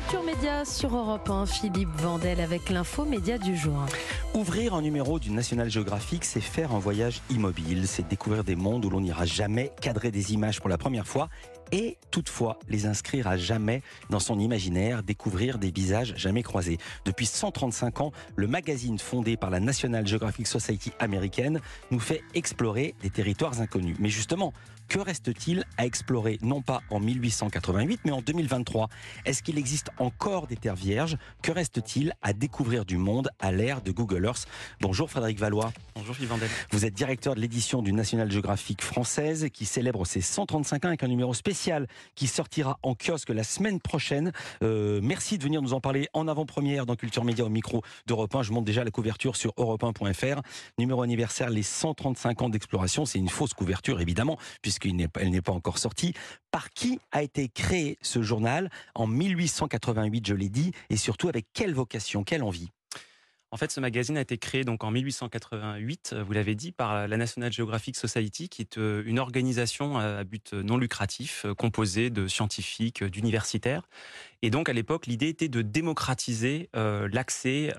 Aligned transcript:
Culture 0.00 0.22
Média 0.22 0.64
sur 0.64 0.96
Europe 0.96 1.28
1, 1.28 1.46
Philippe 1.46 1.90
Vandel 1.96 2.40
avec 2.40 2.70
l'info 2.70 3.04
média 3.04 3.36
du 3.36 3.56
jour. 3.56 3.84
Ouvrir 4.34 4.74
un 4.74 4.82
numéro 4.82 5.18
du 5.18 5.30
National 5.30 5.68
Geographic, 5.68 6.24
c'est 6.24 6.40
faire 6.40 6.72
un 6.72 6.78
voyage 6.78 7.20
immobile, 7.28 7.86
c'est 7.86 8.08
découvrir 8.08 8.44
des 8.44 8.56
mondes 8.56 8.84
où 8.84 8.90
l'on 8.90 9.00
n'ira 9.00 9.26
jamais, 9.26 9.72
cadrer 9.80 10.10
des 10.10 10.32
images 10.32 10.60
pour 10.60 10.70
la 10.70 10.78
première 10.78 11.06
fois 11.06 11.28
et 11.72 11.98
toutefois 12.10 12.58
les 12.68 12.86
inscrire 12.86 13.26
à 13.26 13.36
jamais 13.36 13.82
dans 14.08 14.20
son 14.20 14.38
imaginaire, 14.38 15.02
découvrir 15.02 15.58
des 15.58 15.70
visages 15.70 16.14
jamais 16.16 16.42
croisés. 16.42 16.78
Depuis 17.04 17.26
135 17.26 18.00
ans, 18.00 18.12
le 18.36 18.46
magazine 18.46 18.98
fondé 18.98 19.36
par 19.36 19.50
la 19.50 19.60
National 19.60 20.06
Geographic 20.06 20.46
Society 20.46 20.92
américaine 20.98 21.60
nous 21.90 22.00
fait 22.00 22.22
explorer 22.34 22.94
des 23.02 23.10
territoires 23.10 23.60
inconnus. 23.60 23.96
Mais 24.00 24.08
justement, 24.08 24.52
que 24.90 24.98
reste-t-il 24.98 25.64
à 25.78 25.86
explorer 25.86 26.38
non 26.42 26.62
pas 26.62 26.82
en 26.90 26.98
1888 26.98 28.00
mais 28.04 28.10
en 28.10 28.20
2023 28.22 28.88
Est-ce 29.24 29.40
qu'il 29.40 29.56
existe 29.56 29.90
encore 29.98 30.48
des 30.48 30.56
terres 30.56 30.74
vierges? 30.74 31.16
Que 31.42 31.52
reste-t-il 31.52 32.12
à 32.22 32.32
découvrir 32.32 32.84
du 32.84 32.96
monde 32.96 33.30
à 33.38 33.52
l'ère 33.52 33.82
de 33.82 33.92
Google 33.92 34.24
Earth? 34.24 34.48
Bonjour 34.80 35.08
Frédéric 35.08 35.38
Valois. 35.38 35.72
Bonjour 35.94 36.16
Philippe 36.16 36.30
Vandel. 36.30 36.48
Vous 36.72 36.84
êtes 36.84 36.92
directeur 36.92 37.36
de 37.36 37.40
l'édition 37.40 37.82
du 37.82 37.92
National 37.92 38.32
Geographic 38.32 38.82
française 38.82 39.46
qui 39.52 39.64
célèbre 39.64 40.04
ses 40.04 40.20
135 40.20 40.84
ans 40.84 40.88
avec 40.88 41.04
un 41.04 41.08
numéro 41.08 41.34
spécial 41.34 41.86
qui 42.16 42.26
sortira 42.26 42.80
en 42.82 42.96
kiosque 42.96 43.28
la 43.28 43.44
semaine 43.44 43.78
prochaine. 43.78 44.32
Euh, 44.64 44.98
merci 45.04 45.38
de 45.38 45.44
venir 45.44 45.62
nous 45.62 45.72
en 45.72 45.80
parler 45.80 46.08
en 46.14 46.26
avant-première 46.26 46.84
dans 46.84 46.96
Culture 46.96 47.22
Média 47.22 47.44
au 47.44 47.48
micro 47.48 47.82
d'Europe 48.08 48.34
1. 48.34 48.42
Je 48.42 48.52
monte 48.52 48.64
déjà 48.64 48.82
la 48.82 48.90
couverture 48.90 49.36
sur 49.36 49.52
europe1.fr. 49.52 50.40
Numéro 50.78 51.02
anniversaire, 51.02 51.48
les 51.48 51.62
135 51.62 52.42
ans 52.42 52.48
d'exploration. 52.48 53.04
C'est 53.04 53.20
une 53.20 53.28
fausse 53.28 53.54
couverture 53.54 54.00
évidemment 54.00 54.36
puisque 54.62 54.79
elle 54.86 55.30
n'est 55.30 55.42
pas 55.42 55.52
encore 55.52 55.78
sortie. 55.78 56.14
Par 56.50 56.70
qui 56.70 56.98
a 57.12 57.22
été 57.22 57.48
créé 57.48 57.98
ce 58.02 58.22
journal 58.22 58.70
en 58.94 59.06
1888, 59.06 60.26
je 60.26 60.34
l'ai 60.34 60.48
dit, 60.48 60.72
et 60.90 60.96
surtout 60.96 61.28
avec 61.28 61.46
quelle 61.52 61.74
vocation, 61.74 62.24
quelle 62.24 62.42
envie? 62.42 62.70
En 63.52 63.56
fait, 63.56 63.72
ce 63.72 63.80
magazine 63.80 64.16
a 64.16 64.20
été 64.20 64.38
créé 64.38 64.62
donc 64.62 64.84
en 64.84 64.92
1888, 64.92 66.10
euh, 66.12 66.22
vous 66.22 66.32
l'avez 66.32 66.54
dit, 66.54 66.70
par 66.70 67.08
la 67.08 67.16
National 67.16 67.52
Geographic 67.52 67.96
Society, 67.96 68.48
qui 68.48 68.62
est 68.62 68.78
euh, 68.78 69.02
une 69.04 69.18
organisation 69.18 69.98
à 69.98 70.22
but 70.22 70.52
non 70.52 70.76
lucratif 70.76 71.44
euh, 71.44 71.54
composée 71.54 72.10
de 72.10 72.28
scientifiques, 72.28 73.02
d'universitaires. 73.02 73.88
Et 74.42 74.50
donc, 74.50 74.68
à 74.68 74.72
l'époque, 74.72 75.06
l'idée 75.06 75.28
était 75.28 75.48
de 75.48 75.62
démocratiser 75.62 76.70
l'accès 76.72 77.74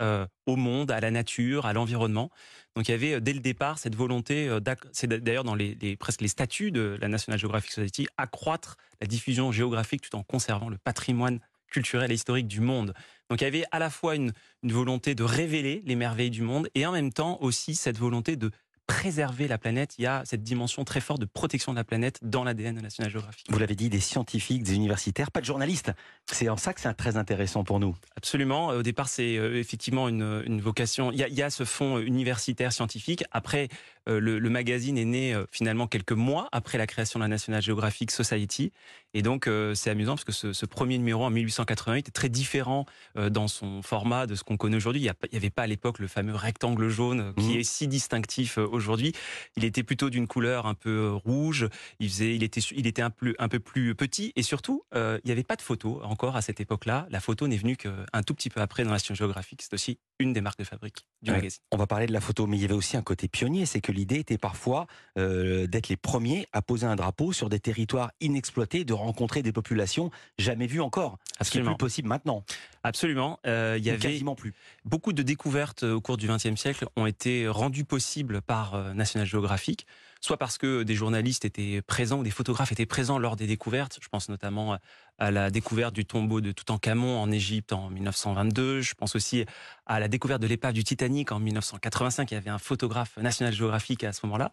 au 0.46 0.56
monde, 0.56 0.92
à 0.92 1.00
la 1.00 1.10
nature, 1.10 1.66
à 1.66 1.74
l'environnement. 1.74 2.30
Donc, 2.76 2.88
il 2.88 2.92
y 2.92 2.94
avait 2.94 3.20
dès 3.20 3.34
le 3.34 3.40
départ 3.40 3.80
cette 3.80 3.96
volonté, 3.96 4.56
c'est 4.92 5.08
d'ailleurs 5.08 5.44
dans 5.44 5.58
presque 5.98 6.22
les 6.22 6.28
statuts 6.28 6.72
de 6.72 7.00
la 7.02 7.08
National 7.08 7.40
Geographic 7.40 7.72
Society, 7.72 8.08
accroître 8.18 8.78
la 9.02 9.08
diffusion 9.08 9.52
géographique 9.52 10.02
tout 10.02 10.16
en 10.16 10.22
conservant 10.22 10.70
le 10.70 10.78
patrimoine 10.78 11.40
culturel 11.72 12.12
et 12.12 12.16
historique 12.16 12.48
du 12.48 12.62
monde. 12.62 12.94
Donc 13.30 13.42
il 13.42 13.46
y 13.46 13.48
avait 13.48 13.64
à 13.72 13.80
la 13.80 13.90
fois 13.90 14.16
une, 14.16 14.32
une 14.62 14.72
volonté 14.72 15.16
de 15.16 15.24
révéler 15.24 15.82
les 15.86 15.96
merveilles 15.96 16.30
du 16.30 16.44
monde 16.44 16.70
et 16.76 16.86
en 16.86 16.92
même 16.92 17.12
temps 17.12 17.40
aussi 17.42 17.74
cette 17.74 17.98
volonté 17.98 18.36
de 18.36 18.52
préserver 18.92 19.48
la 19.48 19.58
planète. 19.58 19.96
Il 19.98 20.04
y 20.04 20.08
a 20.08 20.22
cette 20.26 20.44
dimension 20.44 20.84
très 20.84 21.00
forte 21.00 21.22
de 21.22 21.26
protection 21.26 21.72
de 21.72 21.78
la 21.78 21.86
planète 21.86 22.20
dans 22.22 22.44
l'ADN 22.44 22.76
de 22.76 22.82
National 22.82 23.10
Geographic. 23.10 23.48
Vous 23.50 23.58
l'avez 23.58 23.76
dit, 23.76 23.90
des 23.90 24.02
scientifiques, 24.02 24.64
des 24.64 24.76
universitaires, 24.76 25.32
pas 25.32 25.40
de 25.40 25.46
journalistes. 25.46 25.94
C'est 26.30 26.50
en 26.50 26.58
ça 26.58 26.74
que 26.74 26.82
c'est 26.82 26.94
très 26.94 27.16
intéressant 27.16 27.64
pour 27.64 27.80
nous. 27.80 27.96
Absolument. 28.18 28.68
Au 28.68 28.84
départ, 28.84 29.08
c'est 29.08 29.38
euh, 29.38 29.58
effectivement 29.58 30.10
une, 30.10 30.44
une, 30.46 30.60
vocation. 30.60 31.12
Il 31.12 31.20
y, 31.20 31.24
a, 31.24 31.30
il 31.30 31.34
y, 31.34 31.42
a, 31.42 31.50
ce 31.50 31.64
fond 31.64 32.00
universitaire 32.00 32.74
scientifique. 32.74 33.24
Après, 33.32 33.70
euh, 34.10 34.20
le, 34.20 34.40
le, 34.40 34.50
magazine 34.50 34.98
est 34.98 35.06
né 35.06 35.34
euh, 35.34 35.46
finalement 35.52 35.88
quelques 35.88 36.12
mois 36.12 36.50
après 36.52 36.78
la 36.78 36.88
création 36.88 37.20
de 37.20 37.24
la 37.24 37.30
National 37.30 37.62
Geographic 37.62 38.12
Society. 38.12 38.74
Et 39.14 39.22
donc, 39.22 39.50
c'est 39.74 39.90
amusant 39.90 40.14
parce 40.14 40.24
que 40.24 40.32
ce, 40.32 40.54
ce, 40.54 40.66
premier 40.66 40.98
numéro 40.98 41.26
en 41.26 41.30
1888 41.30 42.08
est 42.08 42.12
très 42.12 42.30
différent 42.30 42.86
dans 43.30 43.50
son 43.50 43.82
format 43.82 44.26
de 44.26 44.36
ce 44.36 44.46
qu'on 44.46 44.56
connaît 44.56 44.78
aujourd'hui. 44.78 45.02
Il 45.02 45.04
n'y 45.04 45.38
avait 45.38 45.50
pas 45.50 45.64
à 45.64 45.68
l'époque 45.68 46.00
le 46.00 46.08
fameux 46.08 46.34
rectangle 46.34 46.88
jaune 46.88 47.34
qui 47.36 47.58
mmh. 47.58 47.60
est 47.60 47.64
si 47.64 47.90
distinctif 47.90 48.58
aujourd'hui 48.58 48.81
aujourd'hui. 48.82 49.14
Il 49.56 49.64
était 49.64 49.84
plutôt 49.84 50.10
d'une 50.10 50.28
couleur 50.28 50.66
un 50.66 50.74
peu 50.74 50.90
euh, 50.90 51.12
rouge. 51.14 51.68
Il 52.00 52.10
faisait, 52.10 52.36
il 52.36 52.44
était, 52.44 52.62
il 52.62 52.88
était 52.88 53.02
un 53.02 53.10
peu, 53.10 53.36
un 53.40 53.48
peu 53.48 53.60
plus 53.60 53.96
petit 53.96 54.34
et 54.36 54.44
surtout, 54.44 54.84
euh, 54.96 55.20
il 55.24 55.28
n'y 55.28 55.32
avait 55.32 55.44
pas 55.44 55.56
de 55.56 55.62
photo 55.62 56.02
encore 56.04 56.36
à 56.36 56.42
cette 56.42 56.60
époque-là. 56.60 57.08
La 57.10 57.20
photo 57.20 57.48
n'est 57.48 57.58
venue 57.58 57.78
qu'un 57.78 58.24
tout 58.26 58.34
petit 58.34 58.50
peu 58.50 58.62
après 58.62 58.84
dans 58.84 58.92
la 58.92 59.00
science 59.00 59.18
géographique. 59.18 59.62
C'est 59.62 59.74
aussi 59.74 60.00
une 60.20 60.34
des 60.34 60.42
marques 60.42 60.60
de 60.60 60.64
fabrique 60.64 61.08
du 61.22 61.32
magazine. 61.32 61.62
On 61.72 61.78
va 61.78 61.88
parler 61.88 62.08
de 62.08 62.14
la 62.14 62.22
photo, 62.22 62.48
mais 62.48 62.58
il 62.58 62.62
y 62.62 62.66
avait 62.66 62.74
aussi 62.74 62.98
un 62.98 63.02
côté 63.02 63.28
pionnier, 63.28 63.66
c'est 63.66 63.82
que 63.82 63.92
l'idée 63.92 64.18
était 64.18 64.38
parfois 64.38 64.88
euh, 65.18 65.68
d'être 65.68 65.90
les 65.90 65.98
premiers 65.98 66.48
à 66.54 66.62
poser 66.62 66.86
un 66.86 66.96
drapeau 66.96 67.34
sur 67.34 67.50
des 67.50 67.60
territoires 67.60 68.12
inexploités, 68.22 68.84
de 68.84 68.94
rencontrer 68.94 69.42
des 69.42 69.52
populations 69.52 70.12
jamais 70.38 70.68
vues 70.68 70.82
encore. 70.82 71.18
Ce 71.42 71.50
qui 71.50 71.58
est 71.58 71.64
plus 71.64 71.76
possible 71.76 72.08
maintenant. 72.08 72.44
Absolument. 72.84 73.40
Euh, 73.46 73.76
il 73.78 73.86
y 73.86 73.90
avait 73.90 74.00
quasiment 74.00 74.36
plus. 74.36 74.54
Beaucoup 74.86 75.14
de 75.14 75.24
découvertes 75.24 75.84
au 75.84 76.02
cours 76.02 76.18
du 76.18 76.28
XXe 76.28 76.56
siècle 76.56 76.86
ont 76.96 77.06
été 77.06 77.48
rendues 77.48 77.86
possibles 77.86 78.42
par 78.42 78.61
euh, 78.74 78.94
National 78.94 79.26
Geographic 79.28 79.86
soit 80.22 80.38
parce 80.38 80.58
que 80.58 80.84
des 80.84 80.96
journalistes 80.96 81.46
étaient 81.46 81.82
présents 81.82 82.20
ou 82.20 82.24
des 82.24 82.32
photographes 82.32 82.72
étaient 82.72 82.86
présents 82.86 83.20
lors 83.20 83.36
des 83.36 83.48
découvertes. 83.48 84.00
Je 84.02 84.08
pense 84.08 84.30
notamment 84.30 84.78
à 85.18 85.30
la 85.32 85.50
découverte 85.50 85.94
du 85.94 86.06
tombeau 86.06 86.42
de 86.42 86.52
Toutankhamon 86.52 87.20
en 87.20 87.32
Égypte 87.32 87.74
en 87.74 87.90
1922. 87.90 88.82
Je 88.82 88.94
pense 88.94 89.16
aussi 89.16 89.46
à 89.86 90.00
la 90.00 90.08
découverte 90.08 90.42
de 90.42 90.48
l'épave 90.48 90.74
du 90.74 90.84
Titanic 90.84 91.32
en 91.32 91.40
1985. 91.40 92.32
Il 92.32 92.34
y 92.36 92.38
avait 92.38 92.50
un 92.50 92.60
photographe 92.60 93.18
National 93.18 93.54
Geographic 93.54 94.04
à 94.04 94.14
ce 94.14 94.26
moment-là. 94.26 94.52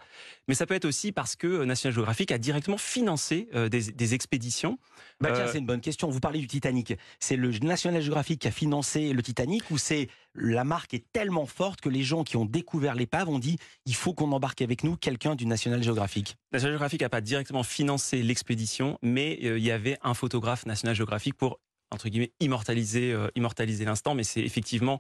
Mais 0.49 0.55
ça 0.55 0.67
peut 0.67 0.75
être 0.75 0.87
aussi 0.87 1.12
parce 1.12 1.37
que 1.37 1.65
National 1.65 1.95
Geographic 1.95 2.33
a 2.33 2.39
directement 2.39 2.79
financé 2.79 3.49
euh, 3.55 3.69
des, 3.69 3.93
des, 3.93 4.15
expéditions. 4.15 4.79
Bah 5.21 5.31
tiens, 5.33 5.45
euh, 5.45 5.49
c'est 5.53 5.59
une 5.59 5.67
bonne 5.67 5.81
question. 5.81 6.09
Vous 6.09 6.21
parlez 6.21 6.41
du 6.41 6.47
Titanic. 6.47 6.95
C'est 7.21 7.37
le 7.37 7.50
National 7.50 8.03
Geographic 8.03 8.41
qui 8.41 8.49
a 8.49 8.50
financé 8.50 9.12
le 9.12 9.23
Titanic 9.23 9.71
ou 9.71 9.79
c'est 9.79 10.09
la 10.35 10.65
marque 10.65 10.95
est 10.95 11.05
tellement 11.12 11.47
forte 11.47 11.81
que 11.81 11.89
les 11.89 12.03
gens 12.03 12.25
qui 12.25 12.37
ont 12.37 12.45
découvert 12.45 12.95
l'épave 12.95 13.29
ont 13.29 13.39
dit 13.39 13.59
il 13.87 13.95
faut 13.95 14.15
qu'on 14.15 14.31
embarque 14.33 14.62
avec 14.62 14.85
nous 14.85 14.97
quelqu'un 14.97 15.35
du 15.35 15.47
National 15.47 15.58
Geographic. 15.83 16.37
National 16.53 16.73
Geographic 16.73 17.03
n'a 17.03 17.09
pas 17.09 17.21
directement 17.21 17.63
financé 17.63 18.23
l'expédition, 18.23 18.99
mais 19.03 19.39
euh, 19.43 19.59
il 19.59 19.65
y 19.65 19.71
avait 19.71 19.99
un 20.03 20.15
photographe 20.15 20.67
National 20.67 20.95
Geographic 20.95 21.35
pour 21.35 21.61
entre 21.91 22.09
guillemets 22.09 22.33
immortaliser 22.41 23.13
euh, 23.13 23.29
immortaliser 23.35 23.85
l'instant. 23.85 24.15
Mais 24.15 24.25
c'est 24.25 24.43
effectivement 24.43 24.99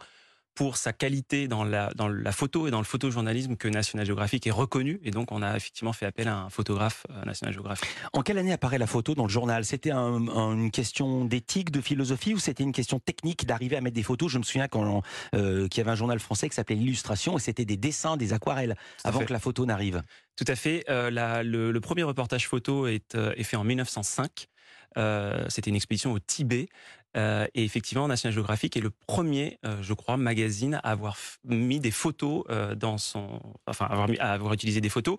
pour 0.58 0.76
sa 0.76 0.92
qualité 0.92 1.46
dans 1.46 1.62
la, 1.62 1.92
dans 1.94 2.08
la 2.08 2.32
photo 2.32 2.66
et 2.66 2.72
dans 2.72 2.80
le 2.80 2.84
photojournalisme 2.84 3.54
que 3.54 3.68
National 3.68 4.04
Geographic 4.04 4.44
est 4.44 4.50
reconnu. 4.50 4.98
Et 5.04 5.12
donc, 5.12 5.30
on 5.30 5.40
a 5.40 5.56
effectivement 5.56 5.92
fait 5.92 6.04
appel 6.04 6.26
à 6.26 6.36
un 6.36 6.50
photographe 6.50 7.06
euh, 7.12 7.24
National 7.24 7.54
Geographic. 7.54 7.88
En 8.12 8.22
quelle 8.22 8.38
année 8.38 8.50
apparaît 8.50 8.78
la 8.78 8.88
photo 8.88 9.14
dans 9.14 9.22
le 9.22 9.28
journal? 9.28 9.64
C'était 9.64 9.92
une 9.92 10.72
question 10.72 11.24
d'éthique, 11.24 11.70
de 11.70 11.80
philosophie 11.80 12.34
ou 12.34 12.40
c'était 12.40 12.64
une 12.64 12.72
question 12.72 12.98
technique 12.98 13.46
d'arriver 13.46 13.76
à 13.76 13.80
mettre 13.80 13.94
des 13.94 14.02
photos? 14.02 14.32
Je 14.32 14.38
me 14.38 14.42
souviens 14.42 14.66
quand 14.66 15.04
euh, 15.36 15.68
qu'il 15.68 15.78
y 15.78 15.80
avait 15.82 15.92
un 15.92 15.94
journal 15.94 16.18
français 16.18 16.48
qui 16.48 16.56
s'appelait 16.56 16.74
l'Illustration 16.74 17.36
et 17.38 17.40
c'était 17.40 17.64
des 17.64 17.76
dessins, 17.76 18.16
des 18.16 18.32
aquarelles 18.32 18.74
avant 19.04 19.20
que 19.20 19.32
la 19.32 19.38
photo 19.38 19.64
n'arrive. 19.64 20.02
Tout 20.34 20.44
à 20.48 20.56
fait. 20.56 20.84
Euh, 20.88 21.08
la, 21.08 21.44
le, 21.44 21.70
le, 21.70 21.80
premier 21.80 22.02
reportage 22.02 22.48
photo 22.48 22.88
est, 22.88 23.14
euh, 23.14 23.32
est 23.36 23.44
fait 23.44 23.56
en 23.56 23.62
1905. 23.62 24.48
Euh, 24.96 25.44
c'était 25.48 25.70
une 25.70 25.76
expédition 25.76 26.12
au 26.12 26.18
Tibet. 26.18 26.68
Euh, 27.16 27.46
et 27.54 27.64
effectivement, 27.64 28.06
National 28.08 28.34
Geographic 28.34 28.76
est 28.76 28.80
le 28.80 28.90
premier, 28.90 29.58
euh, 29.64 29.82
je 29.82 29.94
crois, 29.94 30.16
magazine 30.16 30.74
à 30.82 30.90
avoir 30.90 31.16
mis 31.44 31.80
des 31.80 31.90
photos 31.90 32.44
dans 32.76 32.98
son, 32.98 33.40
enfin, 33.66 33.86
à 33.86 34.32
avoir 34.32 34.52
utilisé 34.52 34.80
des 34.80 34.88
photos. 34.88 35.16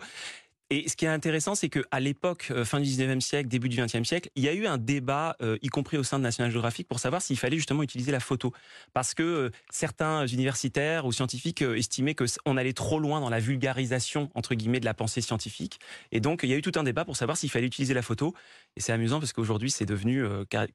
Et 0.72 0.88
ce 0.88 0.96
qui 0.96 1.06
est 1.06 1.10
intéressant, 1.10 1.56
c'est 1.56 1.70
que 1.70 1.84
à 1.90 2.00
l'époque, 2.00 2.50
euh, 2.52 2.64
fin 2.64 2.80
du 2.80 2.88
19e 2.88 3.22
siècle, 3.22 3.50
début 3.50 3.70
du 3.70 3.78
20e 3.78 4.04
siècle, 4.04 4.30
il 4.36 4.44
y 4.44 4.48
a 4.48 4.54
eu 4.54 4.68
un 4.68 4.78
débat, 4.78 5.36
euh, 5.42 5.58
y 5.64 5.68
compris 5.68 5.98
au 5.98 6.04
sein 6.04 6.20
de 6.20 6.24
National 6.24 6.52
Geographic, 6.52 6.88
pour 6.88 7.00
savoir 7.00 7.24
s'il 7.24 7.40
fallait 7.40 7.58
justement 7.58 7.82
utiliser 7.82 8.12
la 8.12 8.20
photo. 8.20 8.54
Parce 8.94 9.16
que 9.16 9.24
euh, 9.24 9.50
certains 9.72 10.28
universitaires 10.28 11.08
ou 11.08 11.12
scientifiques 11.12 11.64
estimaient 11.64 12.14
que 12.14 12.26
on 12.46 12.56
allait 12.56 12.74
trop 12.74 13.00
loin 13.00 13.20
dans 13.20 13.32
la 13.32 13.40
vulgarisation, 13.40 14.30
entre 14.36 14.54
guillemets, 14.54 14.80
de 14.80 14.86
la 14.86 14.94
pensée 14.94 15.22
scientifique. 15.22 15.80
Et 16.12 16.20
donc, 16.20 16.42
il 16.44 16.50
y 16.50 16.54
a 16.54 16.56
eu 16.56 16.62
tout 16.62 16.74
un 16.76 16.84
débat 16.84 17.04
pour 17.04 17.18
savoir 17.18 17.36
s'il 17.36 17.50
fallait 17.50 17.66
utiliser 17.66 17.96
la 17.96 18.04
photo. 18.04 18.36
Et 18.76 18.80
c'est 18.80 18.92
amusant 18.94 19.20
parce 19.20 19.34
qu'aujourd'hui, 19.34 19.72
c'est 19.72 19.88
devenu 19.88 20.24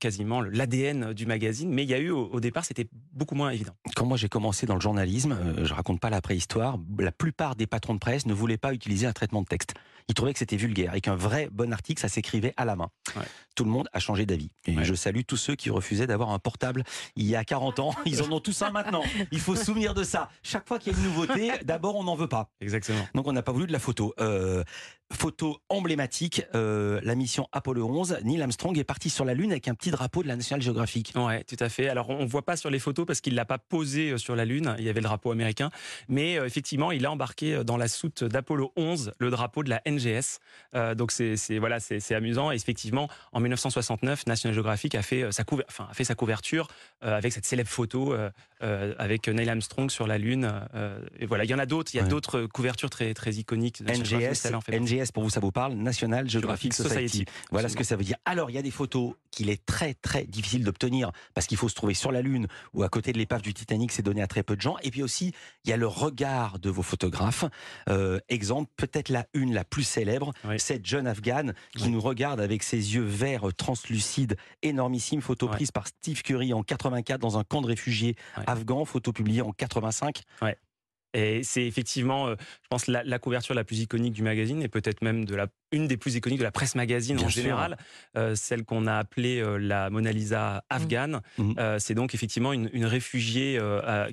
quasiment 0.00 0.40
l'ADN 0.40 1.12
du 1.12 1.24
magazine. 1.26 1.70
Mais 1.70 1.84
il 1.84 1.90
y 1.90 1.94
a 1.94 2.00
eu, 2.00 2.10
au, 2.10 2.40
départ, 2.40 2.64
c'était 2.64 2.88
beaucoup 3.12 3.36
moins 3.36 3.50
évident. 3.50 3.74
Quand 3.94 4.06
moi 4.06 4.16
j'ai 4.16 4.28
commencé 4.28 4.66
dans 4.66 4.74
le 4.74 4.80
journalisme, 4.80 5.38
je 5.62 5.72
raconte 5.72 6.00
pas 6.00 6.10
la 6.10 6.20
préhistoire, 6.20 6.78
la 6.98 7.12
plupart 7.12 7.54
des 7.54 7.68
patrons 7.68 7.94
de 7.94 8.00
presse 8.00 8.26
ne 8.26 8.34
voulaient 8.34 8.56
pas 8.56 8.74
utiliser 8.74 9.06
un 9.06 9.12
traitement 9.12 9.42
de 9.42 9.46
texte 9.46 9.74
il 10.08 10.14
trouvait 10.14 10.32
que 10.32 10.38
c'était 10.38 10.56
vulgaire 10.56 10.94
et 10.94 11.00
qu'un 11.00 11.16
vrai 11.16 11.48
bon 11.50 11.72
article, 11.72 12.00
ça 12.00 12.08
s'écrivait 12.08 12.52
à 12.56 12.64
la 12.64 12.76
main. 12.76 12.90
Tout 13.54 13.64
le 13.64 13.70
monde 13.70 13.88
a 13.92 14.00
changé 14.00 14.26
d'avis. 14.26 14.50
Et 14.66 14.84
je 14.84 14.94
salue 14.94 15.22
tous 15.26 15.36
ceux 15.36 15.54
qui 15.54 15.70
refusaient 15.70 16.06
d'avoir 16.06 16.30
un 16.30 16.38
portable 16.38 16.84
il 17.16 17.26
y 17.26 17.36
a 17.36 17.44
40 17.44 17.78
ans. 17.80 17.94
Ils 18.04 18.22
en 18.22 18.30
ont 18.32 18.40
tous 18.40 18.62
un 18.62 18.70
maintenant. 18.70 19.02
Il 19.30 19.40
faut 19.40 19.56
se 19.56 19.64
souvenir 19.64 19.94
de 19.94 20.04
ça. 20.04 20.28
Chaque 20.42 20.68
fois 20.68 20.78
qu'il 20.78 20.92
y 20.92 20.96
a 20.96 20.98
une 20.98 21.04
nouveauté, 21.04 21.52
d'abord 21.64 21.96
on 21.96 22.04
n'en 22.04 22.16
veut 22.16 22.28
pas. 22.28 22.50
Exactement. 22.60 23.06
Donc 23.14 23.26
on 23.26 23.32
n'a 23.32 23.42
pas 23.42 23.52
voulu 23.52 23.66
de 23.66 23.72
la 23.72 23.78
photo. 23.78 24.14
Euh, 24.20 24.64
photo 25.14 25.58
emblématique, 25.68 26.42
euh, 26.54 27.00
la 27.02 27.14
mission 27.14 27.48
Apollo 27.52 27.86
11. 27.86 28.18
Neil 28.24 28.42
Armstrong 28.42 28.78
est 28.78 28.84
parti 28.84 29.10
sur 29.10 29.24
la 29.24 29.34
Lune 29.34 29.50
avec 29.50 29.68
un 29.68 29.74
petit 29.74 29.90
drapeau 29.90 30.22
de 30.22 30.28
la 30.28 30.36
National 30.36 30.62
Geographic. 30.62 31.12
Ouais, 31.16 31.44
tout 31.44 31.56
à 31.60 31.68
fait. 31.68 31.88
Alors 31.88 32.10
on 32.10 32.26
voit 32.26 32.44
pas 32.44 32.56
sur 32.56 32.70
les 32.70 32.78
photos 32.78 33.06
parce 33.06 33.20
qu'il 33.20 33.34
l'a 33.34 33.44
pas 33.44 33.58
posé 33.58 34.10
euh, 34.10 34.18
sur 34.18 34.36
la 34.36 34.44
Lune. 34.44 34.74
Il 34.78 34.84
y 34.84 34.88
avait 34.88 35.00
le 35.00 35.04
drapeau 35.04 35.30
américain, 35.30 35.70
mais 36.08 36.34
effectivement 36.34 36.92
il 36.92 37.06
a 37.06 37.10
embarqué 37.10 37.64
dans 37.64 37.76
la 37.76 37.88
soute 37.88 38.24
d'Apollo 38.24 38.72
11 38.76 39.12
le 39.18 39.30
drapeau 39.30 39.62
de 39.62 39.70
la 39.70 39.82
NGS. 39.86 40.40
donc 40.96 41.12
c'est 41.12 41.58
voilà, 41.58 41.80
c'est 41.80 42.14
amusant. 42.14 42.50
Et 42.52 42.56
effectivement, 42.56 43.08
en 43.32 43.40
1969, 43.40 44.26
National 44.26 44.54
Geographic 44.54 44.94
a 44.94 45.02
fait 45.02 45.30
sa 45.32 45.44
enfin, 45.68 45.88
a 45.90 45.94
fait 45.94 46.04
sa 46.04 46.14
couverture 46.14 46.68
avec 47.00 47.32
cette 47.32 47.46
célèbre 47.46 47.70
photo 47.70 48.14
avec 48.60 49.28
Neil 49.28 49.48
Armstrong 49.48 49.90
sur 49.90 50.06
la 50.06 50.18
Lune. 50.18 50.50
et 51.18 51.26
voilà, 51.26 51.44
il 51.44 51.50
y 51.50 51.54
en 51.54 51.58
a 51.58 51.66
d'autres. 51.66 51.94
Il 51.94 51.98
y 51.98 52.00
a 52.00 52.04
d'autres 52.04 52.46
couvertures 52.46 52.90
très 52.90 53.14
très 53.14 53.32
iconiques. 53.32 53.82
NGS, 53.82 54.50
NGS 54.68 55.03
pour 55.12 55.22
vous, 55.22 55.30
ça 55.30 55.40
vous 55.40 55.52
parle 55.52 55.74
National 55.74 56.28
Geographic 56.28 56.74
Society. 56.74 57.24
Voilà 57.50 57.68
ce 57.68 57.76
que 57.76 57.84
ça 57.84 57.96
veut 57.96 58.04
dire. 58.04 58.16
Alors, 58.24 58.50
il 58.50 58.54
y 58.54 58.58
a 58.58 58.62
des 58.62 58.70
photos 58.70 59.14
qu'il 59.30 59.50
est 59.50 59.64
très 59.66 59.94
très 59.94 60.24
difficile 60.24 60.64
d'obtenir 60.64 61.10
parce 61.34 61.46
qu'il 61.46 61.56
faut 61.56 61.68
se 61.68 61.74
trouver 61.74 61.94
sur 61.94 62.12
la 62.12 62.22
Lune 62.22 62.46
ou 62.72 62.82
à 62.82 62.88
côté 62.88 63.12
de 63.12 63.18
l'épave 63.18 63.42
du 63.42 63.52
Titanic, 63.52 63.92
c'est 63.92 64.02
donné 64.02 64.22
à 64.22 64.26
très 64.26 64.42
peu 64.42 64.56
de 64.56 64.60
gens. 64.60 64.76
Et 64.82 64.90
puis 64.90 65.02
aussi, 65.02 65.32
il 65.64 65.70
y 65.70 65.72
a 65.72 65.76
le 65.76 65.86
regard 65.86 66.58
de 66.58 66.70
vos 66.70 66.82
photographes. 66.82 67.44
Euh, 67.88 68.20
exemple, 68.28 68.70
peut-être 68.76 69.08
la 69.08 69.26
une 69.34 69.54
la 69.54 69.64
plus 69.64 69.82
célèbre, 69.82 70.32
cette 70.58 70.86
jeune 70.86 71.06
afghane 71.06 71.54
qui 71.76 71.88
nous 71.88 72.00
regarde 72.00 72.40
avec 72.40 72.62
ses 72.62 72.94
yeux 72.94 73.02
verts 73.02 73.48
translucides, 73.56 74.36
énormissime, 74.62 75.20
photo 75.20 75.48
prise 75.48 75.70
par 75.70 75.86
Steve 75.86 76.22
Curry 76.22 76.52
en 76.52 76.62
84 76.62 77.20
dans 77.20 77.38
un 77.38 77.44
camp 77.44 77.62
de 77.62 77.66
réfugiés 77.66 78.16
afghans, 78.46 78.84
photo 78.84 79.12
publiée 79.12 79.42
en 79.42 79.52
85. 79.52 80.22
Et 81.14 81.42
c'est 81.44 81.64
effectivement, 81.64 82.26
euh, 82.26 82.34
je 82.62 82.68
pense, 82.68 82.86
la, 82.88 83.04
la, 83.04 83.18
couverture 83.18 83.54
la 83.54 83.64
plus 83.64 83.78
iconique 83.78 84.12
du 84.12 84.22
magazine 84.22 84.62
et 84.62 84.68
peut-être 84.68 85.00
même 85.00 85.24
de 85.24 85.36
la, 85.36 85.46
une 85.74 85.86
des 85.86 85.96
plus 85.96 86.14
iconiques 86.16 86.38
de 86.38 86.44
la 86.44 86.52
presse 86.52 86.74
magazine 86.74 87.18
en 87.20 87.28
général, 87.28 87.76
euh, 88.16 88.34
celle 88.34 88.64
qu'on 88.64 88.86
a 88.86 88.94
appelée 88.94 89.40
euh, 89.40 89.56
la 89.56 89.90
Mona 89.90 90.12
Lisa 90.12 90.64
afghane. 90.70 91.20
Mmh. 91.38 91.42
Mmh. 91.42 91.54
Euh, 91.58 91.78
c'est 91.78 91.94
donc 91.94 92.14
effectivement 92.14 92.52
une, 92.52 92.68
une 92.72 92.84
réfugiée 92.84 93.60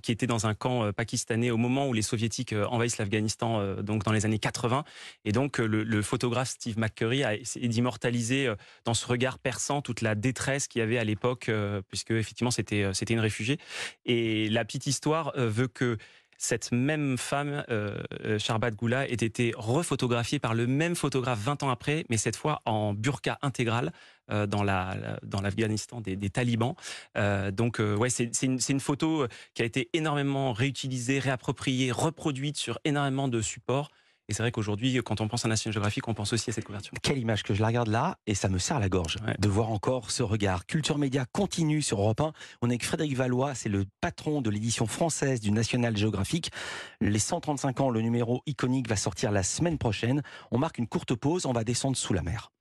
qui 0.03 0.11
était 0.11 0.27
dans 0.27 0.47
un 0.47 0.53
camp 0.53 0.91
pakistanais 0.93 1.51
au 1.51 1.57
moment 1.57 1.87
où 1.87 1.93
les 1.93 2.01
soviétiques 2.01 2.53
envahissent 2.53 2.97
l'Afghanistan, 2.97 3.75
donc 3.81 4.03
dans 4.03 4.11
les 4.11 4.25
années 4.25 4.39
80. 4.39 4.83
Et 5.25 5.31
donc 5.31 5.57
le, 5.57 5.83
le 5.83 6.01
photographe 6.01 6.49
Steve 6.49 6.77
McCurry 6.77 7.23
a 7.23 7.35
essayé 7.35 7.67
d'immortaliser 7.67 8.53
dans 8.85 8.93
ce 8.93 9.05
regard 9.05 9.39
perçant 9.39 9.81
toute 9.81 10.01
la 10.01 10.15
détresse 10.15 10.67
qu'il 10.67 10.79
y 10.79 10.81
avait 10.83 10.97
à 10.97 11.03
l'époque, 11.03 11.49
puisque 11.89 12.11
effectivement 12.11 12.51
c'était 12.51 12.89
c'était 12.93 13.13
une 13.13 13.19
réfugiée. 13.19 13.57
Et 14.05 14.49
la 14.49 14.65
petite 14.65 14.87
histoire 14.87 15.33
veut 15.35 15.67
que 15.67 15.97
cette 16.41 16.71
même 16.71 17.19
femme, 17.19 17.63
euh, 17.69 18.01
euh 18.25 18.39
Sharbat 18.39 18.73
Goula, 18.75 19.07
ait 19.07 19.13
été 19.13 19.53
refotographiée 19.55 20.39
par 20.39 20.55
le 20.55 20.65
même 20.65 20.95
photographe 20.95 21.39
20 21.39 21.61
ans 21.61 21.69
après, 21.69 22.03
mais 22.09 22.17
cette 22.17 22.35
fois 22.35 22.63
en 22.65 22.93
burqa 22.93 23.37
intégrale 23.43 23.91
euh, 24.31 24.47
dans 24.47 24.63
la 24.63 25.19
dans 25.21 25.39
l'Afghanistan 25.39 26.01
des, 26.01 26.17
talibans. 26.31 26.73
Euh, 27.15 27.51
donc 27.51 27.79
euh, 27.79 27.95
ouais, 27.95 28.09
c'est 28.09 28.41
une, 28.41 28.57
une 28.69 28.79
photo 28.79 29.27
qui 29.53 29.61
a 29.61 29.65
été 29.65 29.89
énormément 29.93 30.51
réutilisée, 30.51 31.19
réappropriée, 31.19 31.91
reproduite 31.91 32.57
sur 32.57 32.79
énormément 32.85 33.27
de 33.27 33.39
supports. 33.41 33.91
Et 34.27 34.33
c'est 34.33 34.43
vrai 34.43 34.51
qu'aujourd'hui, 34.51 34.99
quand 35.03 35.19
on 35.21 35.27
pense 35.27 35.45
à 35.45 35.47
National 35.47 35.73
Geographic, 35.73 36.07
on 36.07 36.13
pense 36.13 36.31
aussi 36.33 36.49
à 36.49 36.53
cette 36.53 36.63
couverture. 36.63 36.93
Quelle 37.01 37.17
image 37.17 37.43
que 37.43 37.53
je 37.53 37.61
la 37.61 37.67
regarde 37.67 37.89
là 37.89 38.17
et 38.27 38.35
ça 38.35 38.49
me 38.49 38.59
serre 38.59 38.79
la 38.79 38.89
gorge 38.89 39.17
de 39.39 39.47
voir 39.49 39.71
encore 39.71 40.11
ce 40.11 40.23
regard. 40.23 40.65
Culture 40.65 40.97
Média 40.97 41.25
continue 41.31 41.81
sur 41.81 41.99
Europe 41.99 42.21
1. 42.21 42.33
On 42.61 42.69
est 42.69 42.73
avec 42.73 42.85
Frédéric 42.85 43.15
Valois, 43.15 43.55
c'est 43.55 43.69
le 43.69 43.85
patron 43.99 44.41
de 44.41 44.49
l'édition 44.49 44.87
française 44.87 45.41
du 45.41 45.51
National 45.51 45.97
Geographic. 45.97 46.51
Les 47.01 47.19
135 47.19 47.81
ans, 47.81 47.89
le 47.89 48.01
numéro 48.01 48.41
iconique 48.45 48.87
va 48.87 48.95
sortir 48.95 49.31
la 49.31 49.43
semaine 49.43 49.77
prochaine. 49.77 50.21
On 50.51 50.57
marque 50.57 50.77
une 50.77 50.87
courte 50.87 51.13
pause, 51.15 51.45
on 51.45 51.53
va 51.53 51.63
descendre 51.63 51.97
sous 51.97 52.13
la 52.13 52.21
mer. 52.21 52.51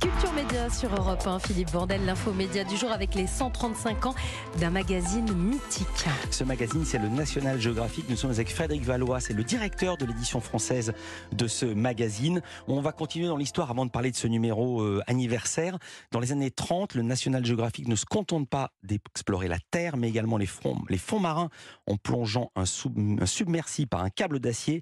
Culture 0.00 0.32
Média 0.32 0.70
sur 0.70 0.94
Europe 0.94 1.26
1, 1.26 1.40
Philippe 1.40 1.72
Bordel, 1.72 2.04
l'info 2.04 2.32
média 2.32 2.62
du 2.62 2.76
jour 2.76 2.92
avec 2.92 3.16
les 3.16 3.26
135 3.26 4.06
ans 4.06 4.14
d'un 4.60 4.70
magazine 4.70 5.32
mythique. 5.34 5.86
Ce 6.30 6.44
magazine, 6.44 6.84
c'est 6.84 6.98
le 6.98 7.08
National 7.08 7.60
Geographic. 7.60 8.08
Nous 8.08 8.14
sommes 8.14 8.30
avec 8.30 8.48
Frédéric 8.48 8.84
Valois, 8.84 9.18
c'est 9.18 9.32
le 9.32 9.42
directeur 9.42 9.96
de 9.96 10.04
l'édition 10.04 10.40
française 10.40 10.92
de 11.32 11.48
ce 11.48 11.66
magazine. 11.66 12.42
On 12.68 12.80
va 12.80 12.92
continuer 12.92 13.26
dans 13.26 13.36
l'histoire 13.36 13.72
avant 13.72 13.86
de 13.86 13.90
parler 13.90 14.12
de 14.12 14.16
ce 14.16 14.28
numéro 14.28 14.82
euh, 14.82 15.02
anniversaire. 15.08 15.78
Dans 16.12 16.20
les 16.20 16.30
années 16.30 16.52
30, 16.52 16.94
le 16.94 17.02
National 17.02 17.44
Geographic 17.44 17.88
ne 17.88 17.96
se 17.96 18.06
contente 18.06 18.48
pas 18.48 18.70
d'explorer 18.84 19.48
la 19.48 19.58
Terre, 19.72 19.96
mais 19.96 20.08
également 20.08 20.36
les 20.36 20.46
fonds, 20.46 20.78
marins 21.20 21.50
en 21.88 21.96
plongeant 21.96 22.52
un, 22.54 22.66
submersi 22.66 23.86
par 23.86 24.04
un 24.04 24.10
câble 24.10 24.38
d'acier 24.38 24.80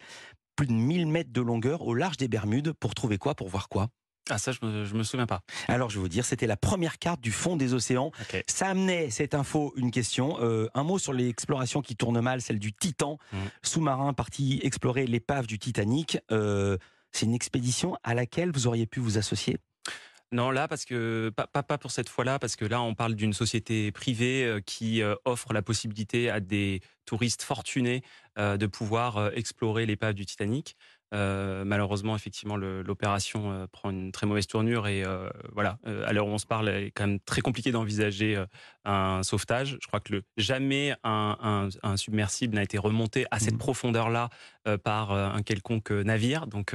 plus 0.57 0.67
de 0.67 0.73
1000 0.73 1.07
mètres 1.07 1.33
de 1.33 1.41
longueur 1.41 1.87
au 1.87 1.95
large 1.95 2.19
des 2.19 2.29
Bermudes 2.29 2.75
pour 2.75 2.95
trouver 2.95 3.17
quoi 3.17 3.35
Pour 3.35 3.49
voir 3.49 3.71
quoi? 3.71 3.89
Ah 4.29 4.39
ça, 4.39 4.53
je 4.53 4.59
me, 4.63 4.85
me 4.93 5.03
souviens 5.03 5.27
pas. 5.27 5.43
Alors, 5.69 5.89
je 5.89 5.97
vais 5.97 6.01
vous 6.01 6.09
dire, 6.09 6.25
c'était 6.25 6.47
la 6.47 6.57
première 6.57 6.99
carte 6.99 7.21
du 7.21 7.31
fond 7.31 7.57
des 7.57 7.75
océans. 7.75 8.11
Ça 8.49 8.69
amenait 8.69 9.11
cette 9.11 9.35
info 9.35 9.73
une 9.77 9.91
question. 9.91 10.39
Euh, 10.41 10.69
un 10.75 10.83
mot 10.83 10.99
sur 10.99 11.13
l'exploration 11.13 11.81
qui 11.81 11.97
tourne 11.97 12.21
mal, 12.21 12.41
celle 12.41 12.59
du 12.59 12.73
Titan, 12.73 13.19
mmh. 13.33 13.37
sous-marin 13.63 14.13
parti 14.13 14.61
explorer 14.63 15.07
l'épave 15.07 15.47
du 15.47 15.59
Titanic. 15.59 16.19
Euh, 16.33 16.77
c'est 17.13 17.27
une 17.27 17.35
expédition 17.35 17.97
à 18.03 18.15
laquelle 18.15 18.51
vous 18.51 18.67
auriez 18.67 18.87
pu 18.87 19.01
vous 19.01 19.17
associer? 19.17 19.59
Non, 20.33 20.51
là, 20.51 20.67
parce 20.67 20.85
que 20.85 21.31
pas, 21.37 21.47
pas, 21.47 21.79
pour 21.79 21.93
cette 21.93 22.09
fois-là, 22.09 22.41
parce 22.41 22.57
que 22.57 22.65
là, 22.65 22.83
on 22.83 22.97
parle 22.97 23.15
d'une 23.15 23.33
société 23.33 23.93
privée 23.93 24.45
euh, 24.45 24.61
qui 24.61 25.03
offre 25.25 25.53
la 25.53 25.63
possibilité 25.63 26.31
à 26.31 26.41
des 26.41 26.81
touristes 27.05 27.43
fortunés 27.43 28.03
de 28.37 28.67
pouvoir 28.67 29.31
explorer 29.35 29.87
l'épave 29.87 30.13
du 30.13 30.27
Titanic. 30.27 30.77
Euh, 31.15 31.65
malheureusement, 31.65 32.17
effectivement, 32.17 32.57
l'opération 32.57 33.53
euh, 33.53 33.67
prend 33.71 33.91
une 33.91 34.11
très 34.11 34.27
mauvaise 34.27 34.47
tournure 34.49 34.89
et 34.89 35.05
euh, 35.05 35.29
voilà. 35.53 35.79
à 35.85 36.13
l'heure 36.13 36.27
où 36.27 36.31
on 36.31 36.39
se 36.39 36.47
parle, 36.47 36.69
il 36.69 36.87
est 36.87 36.91
quand 36.91 37.07
même 37.07 37.21
très 37.21 37.41
compliqué 37.41 37.71
d'envisager 37.71 38.43
un 38.85 39.23
sauvetage. 39.23 39.79
Je 39.81 39.87
crois 39.87 40.01
que 40.01 40.13
le, 40.15 40.23
jamais 40.37 40.95
un, 41.05 41.69
un, 41.83 41.97
submersible 41.97 42.57
n'a 42.57 42.63
été 42.63 42.79
remonté 42.79 43.27
à 43.31 43.39
cette 43.39 43.55
mmh. 43.55 43.59
profondeur-là 43.59 44.31
par 44.83 45.13
un 45.13 45.43
quelconque 45.43 45.91
navire. 45.91 46.47
Donc, 46.47 46.75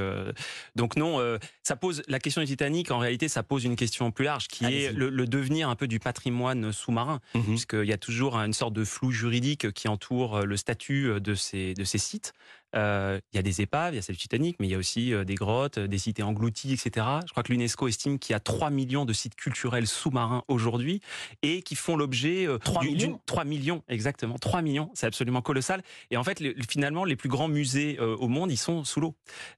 donc 0.76 0.96
non, 0.96 1.20
ça 1.64 1.76
pose 1.76 2.04
la 2.08 2.20
question 2.20 2.42
du 2.42 2.48
Titanic. 2.48 2.92
En 2.92 3.00
réalité, 3.00 3.28
ça 3.28 3.44
pose 3.44 3.66
une 3.66 3.76
question 3.76 4.12
plus 4.12 4.26
large, 4.26 4.48
qui 4.48 4.66
est 4.66 4.92
le, 4.94 5.26
devenir 5.26 5.70
un 5.70 5.76
peu 5.76 5.88
du 5.88 6.00
patrimoine 6.00 6.72
sous-marin, 6.72 7.20
mmh 7.36 7.42
puisqu'il 7.42 7.86
y 7.86 7.94
a 7.94 7.98
toujours 7.98 8.38
une 8.38 8.54
sorte 8.54 8.74
de 8.74 8.86
flou 8.86 9.12
juridique 9.12 9.72
qui 9.74 9.88
entoure 9.88 10.42
le 10.42 10.58
statut 10.58 11.20
de 11.20 11.36
ces 11.36 11.74
de 11.74 11.84
ces 11.84 11.98
sites. 11.98 12.34
Euh, 12.76 13.20
il 13.34 13.36
y 13.36 13.40
a 13.40 13.44
des 13.44 13.62
épaves, 13.62 13.94
il 13.94 13.98
y 13.98 14.00
a 14.00 14.02
celle 14.02 14.18
Titanic, 14.18 14.58
mais 14.60 14.68
il 14.68 14.72
y 14.72 14.76
a 14.76 14.78
aussi 14.78 15.14
euh, 15.14 15.24
des 15.24 15.36
grottes, 15.36 15.80
des 15.80 15.98
cités 15.98 16.24
englouties, 16.24 16.74
etc. 16.74 17.06
Je 17.26 17.32
crois 17.32 17.44
que 17.44 17.52
l'UNESCO 17.52 17.88
estime 17.88 18.20
qu'il 18.20 18.34
y 18.34 18.36
a 18.36 18.40
3 18.40 18.70
millions 18.70 19.06
de 19.06 19.14
sites 19.14 19.36
culturels 19.36 19.88
sous-marins 19.88 20.44
aujourd'hui 20.48 21.02
et 21.42 21.62
qui 21.62 21.76
font 21.76 21.96
l'objet 21.96 22.48
3 22.64 22.84
euh, 22.84 22.86
millions? 22.86 23.22
3 23.26 23.44
millions, 23.44 23.84
exactement. 23.88 24.38
3 24.38 24.62
millions, 24.62 24.90
c'est 24.94 25.08
absolument 25.08 25.42
colossal. 25.42 25.84
Et 26.12 26.18
en 26.18 26.24
fait, 26.24 26.42
finalement, 26.70 27.04
les 27.04 27.16
plus 27.16 27.30
grands 27.30 27.48
musées 27.48 28.00
au 28.00 28.28
monde, 28.28 28.52
ils 28.52 28.58
sont 28.58 28.84
sous 28.84 29.00
l'eau. 29.00 29.16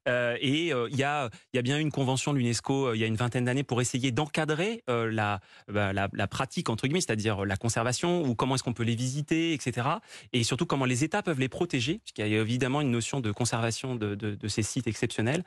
et 0.07 0.69
il 0.69 0.95
y, 0.95 1.03
a, 1.03 1.29
y 1.53 1.57
a 1.57 1.61
bien 1.61 1.77
une 1.77 1.91
convention 1.91 2.33
de 2.33 2.37
l'UNESCO 2.37 2.93
il 2.93 2.99
y 2.99 3.03
a 3.03 3.07
une 3.07 3.15
vingtaine 3.15 3.45
d'années 3.45 3.63
pour 3.63 3.81
essayer 3.81 4.11
d'encadrer 4.11 4.83
la, 4.87 5.39
bah, 5.67 5.93
la, 5.93 6.09
la, 6.11 6.27
pratique, 6.27 6.69
entre 6.69 6.87
guillemets, 6.87 7.01
c'est-à-dire 7.01 7.45
la 7.45 7.57
conservation 7.57 8.23
ou 8.23 8.35
comment 8.35 8.55
est-ce 8.55 8.63
qu'on 8.63 8.73
peut 8.73 8.83
les 8.83 8.95
visiter, 8.95 9.53
etc. 9.53 9.87
Et 10.31 10.43
surtout 10.43 10.65
comment 10.65 10.85
les 10.85 11.03
États 11.03 11.21
peuvent 11.21 11.39
les 11.39 11.49
protéger, 11.49 11.99
puisqu'il 11.99 12.27
y 12.27 12.37
a 12.37 12.41
évidemment 12.41 12.81
une 12.81 12.91
notion 12.91 13.02
de 13.19 13.31
conservation 13.31 13.95
de, 13.95 14.47
ces 14.47 14.63
sites 14.63 14.87
exceptionnels. 14.87 15.43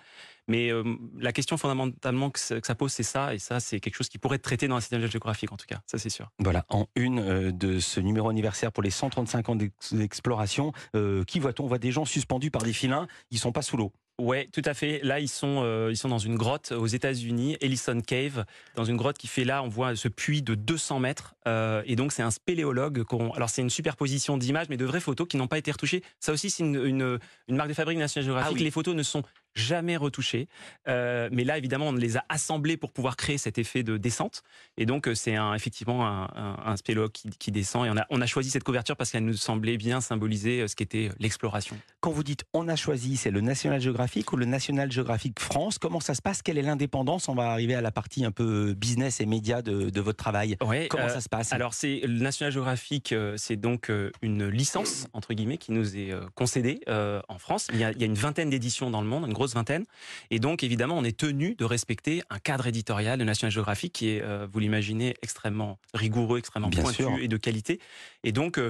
Mais 0.48 0.70
euh, 0.70 0.84
la 1.18 1.32
question 1.32 1.56
fondamentalement 1.56 2.30
que 2.30 2.38
ça, 2.38 2.74
pose, 2.74 2.92
c'est 2.92 3.02
ça, 3.02 3.34
et 3.34 3.38
ça, 3.38 3.58
c'est 3.58 3.80
quelque 3.80 3.96
chose 3.96 4.08
qui 4.08 4.18
pourrait 4.18 4.36
être 4.36 4.42
traité 4.42 4.68
dans 4.68 4.76
la 4.76 4.80
système 4.80 5.04
géographique, 5.06 5.50
en 5.52 5.56
tout 5.56 5.66
cas, 5.66 5.80
ça 5.86 5.98
c'est 5.98 6.08
sûr. 6.08 6.30
Voilà, 6.38 6.64
en 6.68 6.86
une 6.94 7.18
euh, 7.18 7.52
de 7.52 7.80
ce 7.80 8.00
numéro 8.00 8.28
anniversaire 8.28 8.70
pour 8.70 8.82
les 8.82 8.90
135 8.90 9.48
ans 9.48 9.56
d'exploration, 9.92 10.72
euh, 10.94 11.24
qui 11.24 11.40
voit-on? 11.40 11.64
On 11.64 11.68
voit 11.68 11.78
des 11.78 11.90
gens 11.90 12.04
suspendus 12.04 12.52
par 12.52 12.62
des 12.62 12.72
filins, 12.72 13.08
ils 13.32 13.38
sont 13.38 13.50
pas 13.50 13.62
sous 13.62 13.76
l'eau. 13.76 13.92
Ouais, 14.18 14.48
tout 14.50 14.62
à 14.64 14.72
fait. 14.72 15.00
Là, 15.02 15.20
ils 15.20 15.28
sont 15.28 15.62
euh, 15.62 15.90
ils 15.90 15.96
sont 15.96 16.08
dans 16.08 16.18
une 16.18 16.36
grotte 16.36 16.72
aux 16.72 16.86
États-Unis, 16.86 17.58
Ellison 17.60 18.00
Cave, 18.00 18.46
dans 18.74 18.84
une 18.84 18.96
grotte 18.96 19.18
qui 19.18 19.26
fait 19.26 19.44
là, 19.44 19.62
on 19.62 19.68
voit 19.68 19.94
ce 19.94 20.08
puits 20.08 20.40
de 20.40 20.54
200 20.54 21.00
mètres. 21.00 21.34
Euh, 21.46 21.82
et 21.84 21.96
donc, 21.96 22.12
c'est 22.12 22.22
un 22.22 22.30
spéléologue. 22.30 23.04
Alors, 23.34 23.50
c'est 23.50 23.60
une 23.60 23.68
superposition 23.68 24.38
d'images, 24.38 24.68
mais 24.70 24.78
de 24.78 24.86
vraies 24.86 25.00
photos 25.00 25.28
qui 25.28 25.36
n'ont 25.36 25.48
pas 25.48 25.58
été 25.58 25.70
retouchées. 25.70 26.02
Ça 26.18 26.32
aussi, 26.32 26.48
c'est 26.48 26.62
une, 26.62 26.82
une, 26.82 27.18
une, 27.48 27.56
marque 27.56 27.68
de 27.68 27.74
fabrique 27.74 27.98
National 27.98 28.26
Geographic. 28.26 28.56
Ah 28.58 28.62
Les 28.62 28.70
photos 28.70 28.94
ne 28.94 29.02
sont 29.02 29.22
jamais 29.56 29.96
retouchées. 29.96 30.48
Euh, 30.86 31.28
mais 31.32 31.44
là, 31.44 31.58
évidemment, 31.58 31.88
on 31.88 31.92
les 31.92 32.16
a 32.16 32.24
assemblées 32.28 32.76
pour 32.76 32.92
pouvoir 32.92 33.16
créer 33.16 33.38
cet 33.38 33.58
effet 33.58 33.82
de 33.82 33.96
descente. 33.96 34.42
Et 34.76 34.86
donc, 34.86 35.08
euh, 35.08 35.14
c'est 35.14 35.34
un, 35.34 35.54
effectivement 35.54 36.06
un, 36.06 36.28
un, 36.64 36.74
qui, 37.12 37.30
qui, 37.38 37.50
descend. 37.50 37.86
Et 37.86 37.90
on 37.90 37.96
a, 37.96 38.06
on 38.10 38.20
a 38.20 38.26
choisi 38.26 38.50
cette 38.50 38.64
couverture 38.64 38.96
parce 38.96 39.10
qu'elle 39.10 39.24
nous 39.24 39.34
semblait 39.34 39.76
bien 39.76 40.00
symboliser 40.00 40.60
euh, 40.60 40.68
ce 40.68 40.76
qu'était 40.76 41.10
l'exploration. 41.18 41.76
Quand 42.00 42.10
vous 42.10 42.22
dites 42.22 42.44
on 42.52 42.68
a 42.68 42.76
choisi, 42.76 43.16
c'est 43.16 43.30
le 43.30 43.40
National 43.40 43.80
Geographic 43.80 44.32
ou 44.32 44.36
le 44.36 44.44
National 44.44 44.92
Geographic 44.92 45.40
France? 45.40 45.78
Comment 45.78 46.00
ça 46.00 46.14
se 46.14 46.22
passe? 46.22 46.42
Quelle 46.42 46.58
est 46.58 46.62
l'indépendance? 46.62 47.28
On 47.28 47.34
va 47.34 47.50
arriver 47.50 47.74
à 47.74 47.80
la 47.80 47.90
partie 47.90 48.24
un 48.24 48.30
peu 48.30 48.74
business 48.74 49.20
et 49.20 49.26
média 49.26 49.62
de, 49.62 49.90
de 49.90 50.00
votre 50.00 50.18
travail. 50.18 50.56
Ouais, 50.64 50.88
Comment 50.90 51.08
ça 51.08 51.20
se 51.20 51.28
passe? 51.28 51.52
Alors, 51.52 51.74
c'est 51.74 52.00
le 52.04 52.20
National 52.20 52.52
Geographic, 52.52 53.14
c'est 53.36 53.56
donc 53.56 53.90
une 54.22 54.48
licence 54.48 55.06
entre 55.12 55.32
guillemets 55.34 55.58
qui 55.58 55.72
nous 55.72 55.96
est 55.96 56.12
concédée 56.34 56.80
en 56.86 57.38
France. 57.38 57.68
Il 57.72 57.78
y 57.78 57.84
a, 57.84 57.92
il 57.92 58.00
y 58.00 58.02
a 58.02 58.06
une 58.06 58.14
vingtaine 58.14 58.50
d'éditions 58.50 58.90
dans 58.90 59.00
le 59.00 59.06
monde, 59.06 59.24
une 59.26 59.32
grosse 59.32 59.45
grosse 59.46 59.54
vingtaine. 59.54 59.84
Et 60.30 60.38
donc, 60.38 60.62
évidemment, 60.62 60.96
on 60.98 61.04
est 61.04 61.16
tenu 61.16 61.54
de 61.54 61.64
respecter 61.64 62.22
un 62.30 62.38
cadre 62.38 62.66
éditorial 62.66 63.18
de 63.18 63.24
National 63.24 63.52
Geographic 63.52 63.92
qui 63.92 64.08
est, 64.10 64.24
vous 64.52 64.58
l'imaginez, 64.58 65.14
extrêmement 65.22 65.78
rigoureux, 65.94 66.38
extrêmement 66.38 66.70
pointu 66.70 67.04
et 67.20 67.28
de 67.28 67.36
qualité. 67.36 67.80
Et 68.24 68.32
donc, 68.32 68.60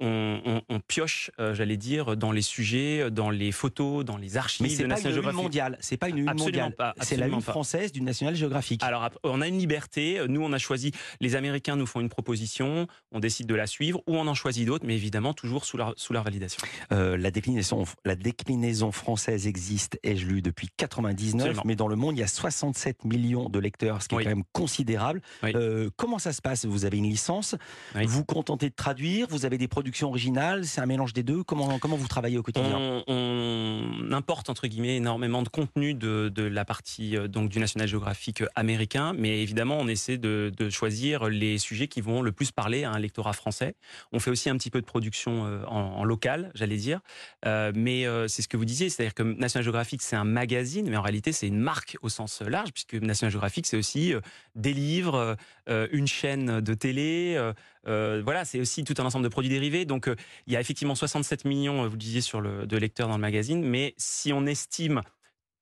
on, 0.00 0.62
pioche, 0.88 1.30
j'allais 1.38 1.76
dire, 1.76 2.16
dans 2.16 2.32
les 2.32 2.42
sujets, 2.42 3.10
dans 3.10 3.30
les 3.30 3.52
photos, 3.52 4.04
dans 4.04 4.16
les 4.16 4.36
archives. 4.36 4.66
Mais 4.66 4.68
c'est 4.70 4.86
pas 4.86 4.98
une 4.98 5.24
une 5.24 5.32
mondiale. 5.32 5.78
C'est 5.80 5.96
pas 5.96 6.08
une 6.08 6.18
une 6.18 6.34
mondiale. 6.34 6.74
C'est 7.00 7.16
la 7.16 7.28
une 7.28 7.40
française 7.40 7.92
du 7.92 8.00
National 8.00 8.34
Geographic. 8.34 8.82
Alors, 8.82 9.08
on 9.22 9.40
a 9.40 9.48
une 9.48 9.58
liberté. 9.58 10.20
Nous, 10.28 10.42
on 10.42 10.52
a 10.52 10.58
choisi. 10.58 10.92
Les 11.20 11.36
Américains 11.36 11.76
nous 11.76 11.86
font 11.86 12.00
une 12.00 12.08
proposition. 12.08 12.86
On 13.12 13.20
décide 13.20 13.46
de 13.46 13.54
la 13.54 13.66
suivre 13.66 14.02
ou 14.06 14.16
on 14.16 14.26
en 14.26 14.34
choisit 14.34 14.66
d'autres, 14.66 14.86
mais 14.86 14.94
évidemment 14.94 15.34
toujours 15.34 15.64
sous 15.64 15.76
leur, 15.76 15.94
sous 15.96 16.12
leur 16.12 16.24
validation. 16.24 16.60
Euh, 16.92 17.16
la 17.16 17.30
déclinaison, 17.30 17.84
la 18.04 18.16
déclinaison 18.16 18.92
française 18.92 19.46
existe, 19.46 19.98
lu, 20.24 20.42
depuis 20.42 20.68
99, 20.76 21.58
mais 21.64 21.76
dans 21.76 21.88
le 21.88 21.96
monde, 21.96 22.16
il 22.16 22.20
y 22.20 22.24
a 22.24 22.28
67 22.28 23.04
millions 23.04 23.48
de 23.48 23.58
lecteurs, 23.58 24.02
ce 24.02 24.08
qui 24.08 24.16
est 24.16 24.24
quand 24.24 24.30
même 24.30 24.44
considérable. 24.52 25.20
Euh, 25.44 25.90
comment 25.96 26.18
ça 26.18 26.32
se 26.32 26.42
passe? 26.42 26.64
Vous 26.64 26.84
avez 26.84 26.98
une 26.98 27.08
licence, 27.08 27.54
vous 27.94 28.06
vous 28.06 28.24
contentez 28.24 28.70
de 28.70 28.74
traduire, 28.74 29.26
vous 29.28 29.44
avez 29.44 29.58
des 29.58 29.68
productions 29.68 30.08
originales, 30.08 30.64
c'est 30.64 30.80
un 30.80 30.86
mélange 30.86 31.12
des 31.12 31.22
deux? 31.22 31.42
Comment 31.42 31.78
comment 31.78 31.96
vous 31.96 32.08
travaillez 32.08 32.38
au 32.38 32.42
quotidien? 32.42 33.02
On, 33.06 34.10
importe 34.12 34.48
entre 34.48 34.68
guillemets 34.68 34.96
énormément 34.96 35.42
de 35.42 35.48
contenu 35.48 35.92
de, 35.92 36.30
de 36.32 36.44
la 36.44 36.64
partie 36.64 37.16
euh, 37.16 37.26
donc 37.26 37.48
du 37.48 37.58
National 37.58 37.88
Geographic 37.88 38.44
américain, 38.54 39.12
mais 39.16 39.42
évidemment 39.42 39.76
on 39.78 39.88
essaie 39.88 40.18
de, 40.18 40.52
de 40.56 40.70
choisir 40.70 41.28
les 41.28 41.58
sujets 41.58 41.88
qui 41.88 42.00
vont 42.00 42.22
le 42.22 42.30
plus 42.30 42.52
parler 42.52 42.84
à 42.84 42.92
un 42.92 42.98
lectorat 42.98 43.32
français. 43.32 43.74
On 44.12 44.20
fait 44.20 44.30
aussi 44.30 44.50
un 44.50 44.56
petit 44.56 44.70
peu 44.70 44.80
de 44.80 44.86
production 44.86 45.46
euh, 45.46 45.64
en, 45.66 46.04
local, 46.04 46.50
j'allais 46.54 46.76
dire, 46.76 47.00
euh, 47.46 47.72
mais 47.74 48.04
c'est 48.28 48.42
ce 48.42 48.48
que 48.48 48.56
vous 48.56 48.64
disiez, 48.64 48.88
c'est-à-dire 48.88 49.14
que 49.14 49.22
National 49.22 49.64
Geographic 49.64 50.02
c'est 50.02 50.13
un 50.14 50.24
magazine, 50.24 50.88
mais 50.88 50.96
en 50.96 51.02
réalité 51.02 51.32
c'est 51.32 51.46
une 51.46 51.58
marque 51.58 51.96
au 52.02 52.08
sens 52.08 52.40
large, 52.42 52.72
puisque 52.72 52.94
National 52.94 53.32
Geographic 53.32 53.66
c'est 53.66 53.76
aussi 53.76 54.14
des 54.54 54.72
livres, 54.72 55.36
une 55.66 56.06
chaîne 56.06 56.60
de 56.60 56.74
télé. 56.74 57.52
voilà, 57.84 58.44
c'est 58.44 58.60
aussi 58.60 58.84
tout 58.84 58.94
un 58.98 59.04
ensemble 59.04 59.24
de 59.24 59.28
produits 59.28 59.50
dérivés. 59.50 59.84
Donc, 59.84 60.10
il 60.46 60.52
y 60.52 60.56
a 60.56 60.60
effectivement 60.60 60.94
67 60.94 61.44
millions, 61.44 61.84
vous 61.86 61.92
le 61.92 61.96
disiez, 61.96 62.20
sur 62.20 62.40
le, 62.40 62.66
de 62.66 62.76
lecteurs 62.76 63.08
dans 63.08 63.16
le 63.16 63.20
magazine. 63.20 63.62
Mais 63.64 63.94
si 63.96 64.32
on 64.32 64.46
estime 64.46 65.02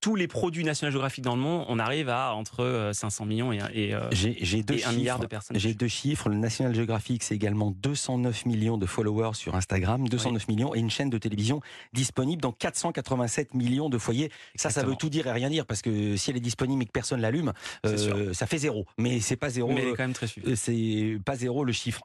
tous 0.03 0.15
les 0.17 0.27
produits 0.27 0.65
National 0.65 0.91
Geographic 0.91 1.23
dans 1.23 1.37
le 1.37 1.41
monde, 1.41 1.63
on 1.69 1.79
arrive 1.79 2.09
à 2.09 2.35
entre 2.35 2.91
500 2.91 3.23
euh, 3.23 3.27
millions 3.27 3.53
et, 3.53 3.59
et, 3.73 3.95
euh, 3.95 4.01
j'ai, 4.11 4.61
deux 4.61 4.75
un 4.85 4.91
milliard 4.91 5.17
de 5.17 5.27
personnes. 5.27 5.57
J'ai 5.57 5.73
deux 5.73 5.87
chiffres. 5.87 6.27
Le 6.27 6.35
National 6.35 6.75
Geographic, 6.75 7.23
c'est 7.23 7.35
également 7.35 7.71
209 7.71 8.45
millions 8.45 8.77
de 8.77 8.85
followers 8.85 9.35
sur 9.35 9.55
Instagram, 9.55 10.09
209 10.09 10.49
millions, 10.49 10.75
et 10.75 10.79
une 10.79 10.89
chaîne 10.89 11.09
de 11.09 11.17
télévision 11.17 11.61
disponible 11.93 12.41
dans 12.41 12.51
487 12.51 13.53
millions 13.53 13.87
de 13.87 13.97
foyers. 13.97 14.29
Ça, 14.55 14.71
ça 14.71 14.83
veut 14.83 14.97
tout 14.97 15.07
dire 15.07 15.25
et 15.27 15.31
rien 15.31 15.49
dire, 15.49 15.65
parce 15.65 15.81
que 15.81 16.17
si 16.17 16.31
elle 16.31 16.35
est 16.35 16.41
disponible 16.41 16.83
et 16.83 16.85
que 16.85 16.91
personne 16.91 17.21
l'allume, 17.21 17.53
euh, 17.85 18.33
ça 18.33 18.45
fait 18.45 18.57
zéro. 18.57 18.85
Mais 18.97 19.21
c'est 19.21 19.37
pas 19.37 19.51
zéro. 19.51 19.71
Mais 19.71 19.83
elle 19.83 19.87
est 19.87 19.91
quand 19.91 20.03
même 20.03 20.11
très 20.11 20.27
suivie. 20.27 20.57
C'est 20.57 21.17
pas 21.23 21.37
zéro 21.37 21.63
le 21.63 21.71
chiffre. 21.71 22.01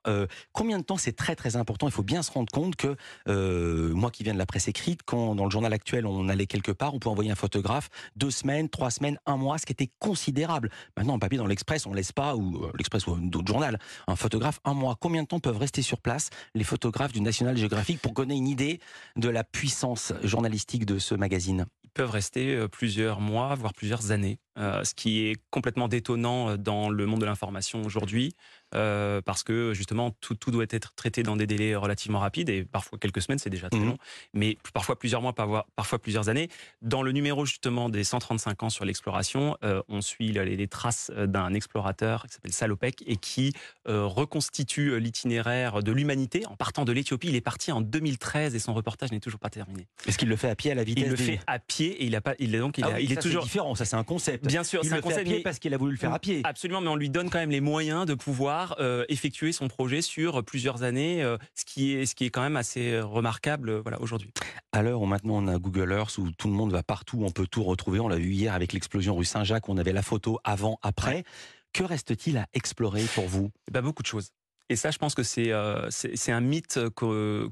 combien 0.52 0.78
de 0.78 0.84
temps 0.84 0.98
c'est 0.98 1.16
très 1.16 1.34
très 1.34 1.56
important? 1.56 1.88
Il 1.88 1.92
faut 1.92 2.04
bien 2.04 2.22
se 2.22 2.30
rendre 2.30 2.52
compte 2.52 2.76
que 2.76 2.94
moi 3.26 4.12
qui 4.12 4.22
viens 4.22 4.34
de 4.34 4.38
la 4.38 4.46
presse 4.46 4.68
écrite, 4.68 5.00
quand 5.04 5.34
dans 5.34 5.46
le 5.46 5.50
journal 5.50 5.72
actuel 5.72 6.06
on 6.06 6.28
allait 6.28 6.46
quelque 6.46 6.70
part, 6.70 6.94
on 6.94 7.00
peut 7.00 7.08
envoyer 7.08 7.32
un 7.32 7.34
photographe 7.34 7.87
deux 8.16 8.30
semaines, 8.30 8.68
trois 8.68 8.90
semaines, 8.90 9.18
un 9.26 9.36
mois, 9.36 9.58
ce 9.58 9.66
qui 9.66 9.72
était 9.72 9.90
considérable. 9.98 10.70
Maintenant, 10.96 11.14
en 11.14 11.18
papier 11.18 11.38
dans 11.38 11.46
l'Express, 11.46 11.86
on 11.86 11.94
laisse 11.94 12.12
pas, 12.12 12.36
ou 12.36 12.64
euh, 12.64 12.72
l'Express 12.76 13.06
ou 13.06 13.16
d'autres 13.16 13.48
journal, 13.48 13.78
un 14.06 14.16
photographe 14.16 14.60
un 14.64 14.74
mois. 14.74 14.96
Combien 15.00 15.22
de 15.22 15.28
temps 15.28 15.40
peuvent 15.40 15.58
rester 15.58 15.82
sur 15.82 16.00
place 16.00 16.30
les 16.54 16.64
photographes 16.64 17.12
du 17.12 17.20
National 17.20 17.56
Geographic 17.56 18.00
pour 18.00 18.12
donner 18.12 18.36
une 18.36 18.48
idée 18.48 18.80
de 19.16 19.28
la 19.28 19.44
puissance 19.44 20.12
journalistique 20.22 20.84
de 20.86 20.98
ce 20.98 21.14
magazine? 21.14 21.66
Ils 21.84 21.90
peuvent 21.90 22.10
rester 22.10 22.54
euh, 22.54 22.68
plusieurs 22.68 23.20
mois, 23.20 23.54
voire 23.54 23.72
plusieurs 23.72 24.10
années. 24.10 24.38
Euh, 24.58 24.82
ce 24.84 24.94
qui 24.94 25.26
est 25.26 25.36
complètement 25.50 25.88
détonnant 25.88 26.56
dans 26.56 26.90
le 26.90 27.06
monde 27.06 27.20
de 27.20 27.26
l'information 27.26 27.82
aujourd'hui. 27.82 28.34
Euh, 28.74 29.22
parce 29.22 29.44
que 29.44 29.72
justement 29.72 30.10
tout, 30.20 30.34
tout, 30.34 30.50
doit 30.50 30.66
être 30.68 30.92
traité 30.94 31.22
dans 31.22 31.36
des 31.36 31.46
délais 31.46 31.74
relativement 31.74 32.18
rapides 32.18 32.50
et 32.50 32.64
parfois 32.64 32.98
quelques 32.98 33.22
semaines 33.22 33.38
c'est 33.38 33.48
déjà 33.48 33.70
très 33.70 33.80
mhm. 33.80 33.86
long, 33.86 33.98
mais 34.34 34.58
parfois 34.74 34.98
plusieurs 34.98 35.22
mois, 35.22 35.34
parfois 35.74 35.98
plusieurs 35.98 36.28
années. 36.28 36.50
Dans 36.82 37.02
le 37.02 37.12
numéro 37.12 37.46
justement 37.46 37.88
des 37.88 38.04
135 38.04 38.62
ans 38.64 38.68
sur 38.68 38.84
l'exploration, 38.84 39.56
euh, 39.64 39.80
on 39.88 40.02
suit 40.02 40.32
les, 40.32 40.68
traces 40.68 41.10
euh, 41.16 41.26
d'un 41.26 41.54
explorateur 41.54 42.26
qui 42.26 42.34
s'appelle 42.34 42.52
Salopek 42.52 43.04
et 43.06 43.16
qui 43.16 43.54
reconstitue 43.86 45.00
l'itinéraire 45.00 45.82
de 45.82 45.92
l'humanité 45.92 46.44
en 46.46 46.56
partant 46.56 46.84
de 46.84 46.92
l'Éthiopie. 46.92 47.28
Il 47.28 47.36
est 47.36 47.40
parti 47.40 47.72
en 47.72 47.80
2013 47.80 48.54
et 48.54 48.58
son 48.58 48.74
reportage 48.74 49.12
n'est 49.12 49.20
toujours 49.20 49.40
pas 49.40 49.48
terminé. 49.48 49.86
Est-ce 50.06 50.18
qu'il 50.18 50.28
le 50.28 50.36
fait 50.36 50.50
à 50.50 50.54
pied 50.54 50.70
à 50.70 50.74
la 50.74 50.84
vitesse 50.84 51.04
Il 51.04 51.10
le 51.10 51.16
fait 51.16 51.40
à 51.46 51.58
pied 51.58 52.02
et 52.02 52.04
il 52.04 52.14
a 52.14 52.20
pas, 52.20 52.34
il 52.38 52.54
est 52.54 52.58
donc 52.58 52.76
il, 52.76 52.84
ah 52.84 53.00
il 53.00 53.10
est 53.12 53.22
toujours 53.22 53.44
différent. 53.44 53.74
Ça 53.74 53.86
c'est 53.86 53.96
un 53.96 54.04
concept. 54.04 54.46
Bien 54.48 54.64
sûr, 54.64 54.84
c'est 54.84 54.92
un 54.92 55.00
concept. 55.00 55.26
Fait 55.26 55.30
à 55.30 55.34
pied 55.34 55.42
parce 55.42 55.58
qu'il 55.58 55.74
a 55.74 55.76
voulu 55.76 55.92
le 55.92 55.98
faire 55.98 56.12
à 56.12 56.18
pied. 56.18 56.40
Absolument, 56.44 56.80
mais 56.80 56.88
on 56.88 56.96
lui 56.96 57.10
donne 57.10 57.30
quand 57.30 57.38
même 57.38 57.50
les 57.50 57.60
moyens 57.60 58.06
de 58.06 58.14
pouvoir 58.14 58.76
euh, 58.80 59.04
effectuer 59.08 59.52
son 59.52 59.68
projet 59.68 60.02
sur 60.02 60.42
plusieurs 60.44 60.82
années, 60.82 61.22
euh, 61.22 61.36
ce 61.54 61.64
qui 61.64 61.92
est 61.92 62.06
ce 62.06 62.14
qui 62.14 62.24
est 62.24 62.30
quand 62.30 62.42
même 62.42 62.56
assez 62.56 62.92
euh, 62.92 63.04
remarquable 63.04 63.78
voilà 63.78 64.00
aujourd'hui. 64.00 64.32
À 64.72 64.82
l'heure 64.82 65.00
où 65.00 65.06
maintenant 65.06 65.34
on 65.36 65.46
a 65.48 65.58
Google 65.58 65.92
Earth 65.92 66.18
où 66.18 66.30
tout 66.32 66.48
le 66.48 66.54
monde 66.54 66.72
va 66.72 66.82
partout, 66.82 67.22
on 67.22 67.30
peut 67.30 67.46
tout 67.46 67.62
retrouver. 67.62 68.00
On 68.00 68.08
l'a 68.08 68.16
vu 68.16 68.32
hier 68.32 68.54
avec 68.54 68.72
l'explosion 68.72 69.16
rue 69.16 69.24
Saint-Jacques, 69.24 69.68
on 69.68 69.78
avait 69.78 69.92
la 69.92 70.02
photo 70.02 70.38
avant 70.44 70.78
après. 70.82 71.24
Que 71.72 71.84
reste-t-il 71.84 72.38
à 72.38 72.46
explorer 72.54 73.04
pour 73.14 73.26
vous? 73.26 73.50
Eh 73.68 73.70
ben, 73.70 73.82
beaucoup 73.82 74.02
de 74.02 74.08
choses. 74.08 74.30
Et 74.70 74.76
ça, 74.76 74.90
je 74.90 74.98
pense 74.98 75.14
que 75.14 75.22
c'est 75.22 75.52
c'est 75.90 76.32
un 76.32 76.40
mythe 76.40 76.78
que, 76.94 77.50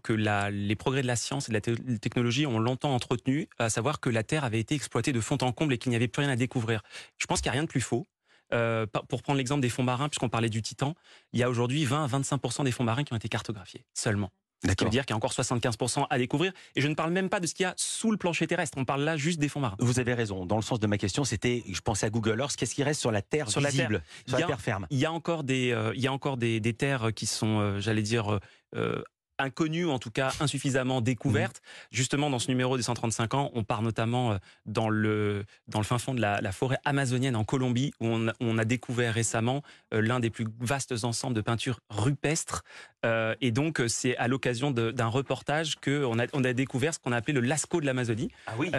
les 0.50 0.76
progrès 0.76 1.02
de 1.02 1.06
la 1.06 1.16
science 1.16 1.48
et 1.48 1.52
de 1.52 1.56
la 1.56 1.98
technologie 1.98 2.46
ont 2.46 2.58
longtemps 2.58 2.94
entretenu, 2.94 3.48
à 3.58 3.70
savoir 3.70 4.00
que 4.00 4.10
la 4.10 4.22
Terre 4.22 4.44
avait 4.44 4.60
été 4.60 4.74
exploitée 4.74 5.12
de 5.12 5.20
fond 5.20 5.38
en 5.40 5.52
comble 5.52 5.74
et 5.74 5.78
qu'il 5.78 5.90
n'y 5.90 5.96
avait 5.96 6.08
plus 6.08 6.20
rien 6.20 6.30
à 6.30 6.36
découvrir. 6.36 6.82
Je 7.18 7.26
pense 7.26 7.40
qu'il 7.40 7.50
n'y 7.50 7.56
a 7.56 7.58
rien 7.58 7.64
de 7.64 7.68
plus 7.68 7.80
faux. 7.80 8.06
Euh, 8.52 8.86
pour 8.86 9.22
prendre 9.22 9.38
l'exemple 9.38 9.60
des 9.60 9.68
fonds 9.68 9.82
marins, 9.82 10.08
puisqu'on 10.08 10.28
parlait 10.28 10.48
du 10.48 10.62
Titan, 10.62 10.94
il 11.32 11.40
y 11.40 11.42
a 11.42 11.50
aujourd'hui 11.50 11.84
20 11.84 12.04
à 12.04 12.06
25% 12.06 12.62
des 12.62 12.70
fonds 12.70 12.84
marins 12.84 13.02
qui 13.02 13.12
ont 13.12 13.16
été 13.16 13.28
cartographiés 13.28 13.84
seulement. 13.92 14.30
Ce 14.64 14.72
qui 14.72 14.84
veut 14.84 14.90
dire 14.90 15.04
qu'il 15.04 15.12
y 15.12 15.14
a 15.14 15.16
encore 15.16 15.32
75% 15.32 16.06
à 16.08 16.18
découvrir. 16.18 16.52
Et 16.74 16.80
je 16.80 16.88
ne 16.88 16.94
parle 16.94 17.12
même 17.12 17.28
pas 17.28 17.40
de 17.40 17.46
ce 17.46 17.54
qu'il 17.54 17.64
y 17.64 17.66
a 17.66 17.74
sous 17.76 18.10
le 18.10 18.16
plancher 18.16 18.46
terrestre. 18.46 18.78
On 18.78 18.84
parle 18.84 19.02
là 19.02 19.16
juste 19.16 19.38
des 19.38 19.48
fonds 19.48 19.60
marins. 19.60 19.76
Vous 19.78 20.00
avez 20.00 20.14
raison. 20.14 20.46
Dans 20.46 20.56
le 20.56 20.62
sens 20.62 20.80
de 20.80 20.86
ma 20.86 20.98
question, 20.98 21.24
c'était, 21.24 21.62
je 21.70 21.80
pensais 21.80 22.06
à 22.06 22.10
Google 22.10 22.40
Earth, 22.40 22.56
qu'est-ce 22.56 22.74
qui 22.74 22.82
reste 22.82 23.00
sur 23.00 23.12
la 23.12 23.22
Terre 23.22 23.50
sur 23.50 23.60
visible, 23.60 23.94
la 23.94 23.98
Terre, 23.98 24.06
sur 24.26 24.38
la 24.38 24.46
Terre 24.46 24.60
ferme? 24.60 24.86
Il 24.90 24.98
y 24.98 25.06
a 25.06 25.12
encore 25.12 25.44
des, 25.44 25.72
euh, 25.72 25.92
il 25.94 26.00
y 26.00 26.06
a 26.06 26.12
encore 26.12 26.36
des, 26.36 26.60
des 26.60 26.74
terres 26.74 27.10
qui 27.14 27.26
sont, 27.26 27.60
euh, 27.60 27.80
j'allais 27.80 28.02
dire, 28.02 28.40
inconnues, 28.74 29.02
ou 29.38 29.90
en 29.90 29.98
tout 29.98 30.10
cas 30.10 30.32
insuffisamment 30.40 31.00
découvertes. 31.00 31.58
Mmh. 31.58 31.86
Justement, 31.90 32.30
dans 32.30 32.38
ce 32.38 32.48
numéro 32.48 32.76
des 32.76 32.82
135 32.82 33.34
ans, 33.34 33.50
on 33.54 33.64
part 33.64 33.82
notamment 33.82 34.32
euh, 34.32 34.38
dans 34.64 34.88
le, 34.88 35.44
dans 35.68 35.78
le 35.78 35.84
fin 35.84 35.98
fond 35.98 36.14
de 36.14 36.20
la, 36.20 36.52
forêt 36.52 36.78
amazonienne 36.84 37.36
en 37.36 37.44
Colombie, 37.44 37.92
où 38.00 38.06
on, 38.40 38.58
a 38.58 38.64
découvert 38.64 39.12
récemment 39.12 39.62
euh, 39.92 40.00
l'un 40.00 40.20
des 40.20 40.30
plus 40.30 40.46
vastes 40.60 41.04
ensembles 41.04 41.34
de 41.34 41.40
peintures 41.40 41.80
rupestres. 41.90 42.62
Euh, 43.04 43.34
et 43.40 43.50
donc, 43.50 43.82
c'est 43.88 44.16
à 44.16 44.28
l'occasion 44.28 44.70
d'un 44.70 45.06
reportage 45.06 45.76
qu'on 45.76 46.18
a, 46.18 46.26
on 46.32 46.44
a 46.44 46.52
découvert 46.52 46.94
ce 46.94 46.98
qu'on 46.98 47.12
a 47.12 47.16
appelé 47.16 47.34
le 47.34 47.40
Lascaux 47.40 47.80
de 47.80 47.86
l'Amazonie. 47.86 48.30
Ah 48.46 48.54
oui. 48.58 48.70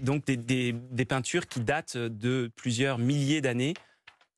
donc, 0.00 0.24
des, 0.26 0.36
des, 0.36 0.72
des 0.72 1.04
peintures 1.04 1.46
qui 1.46 1.60
datent 1.60 1.96
de 1.96 2.50
plusieurs 2.56 2.98
milliers 2.98 3.40
d'années. 3.40 3.74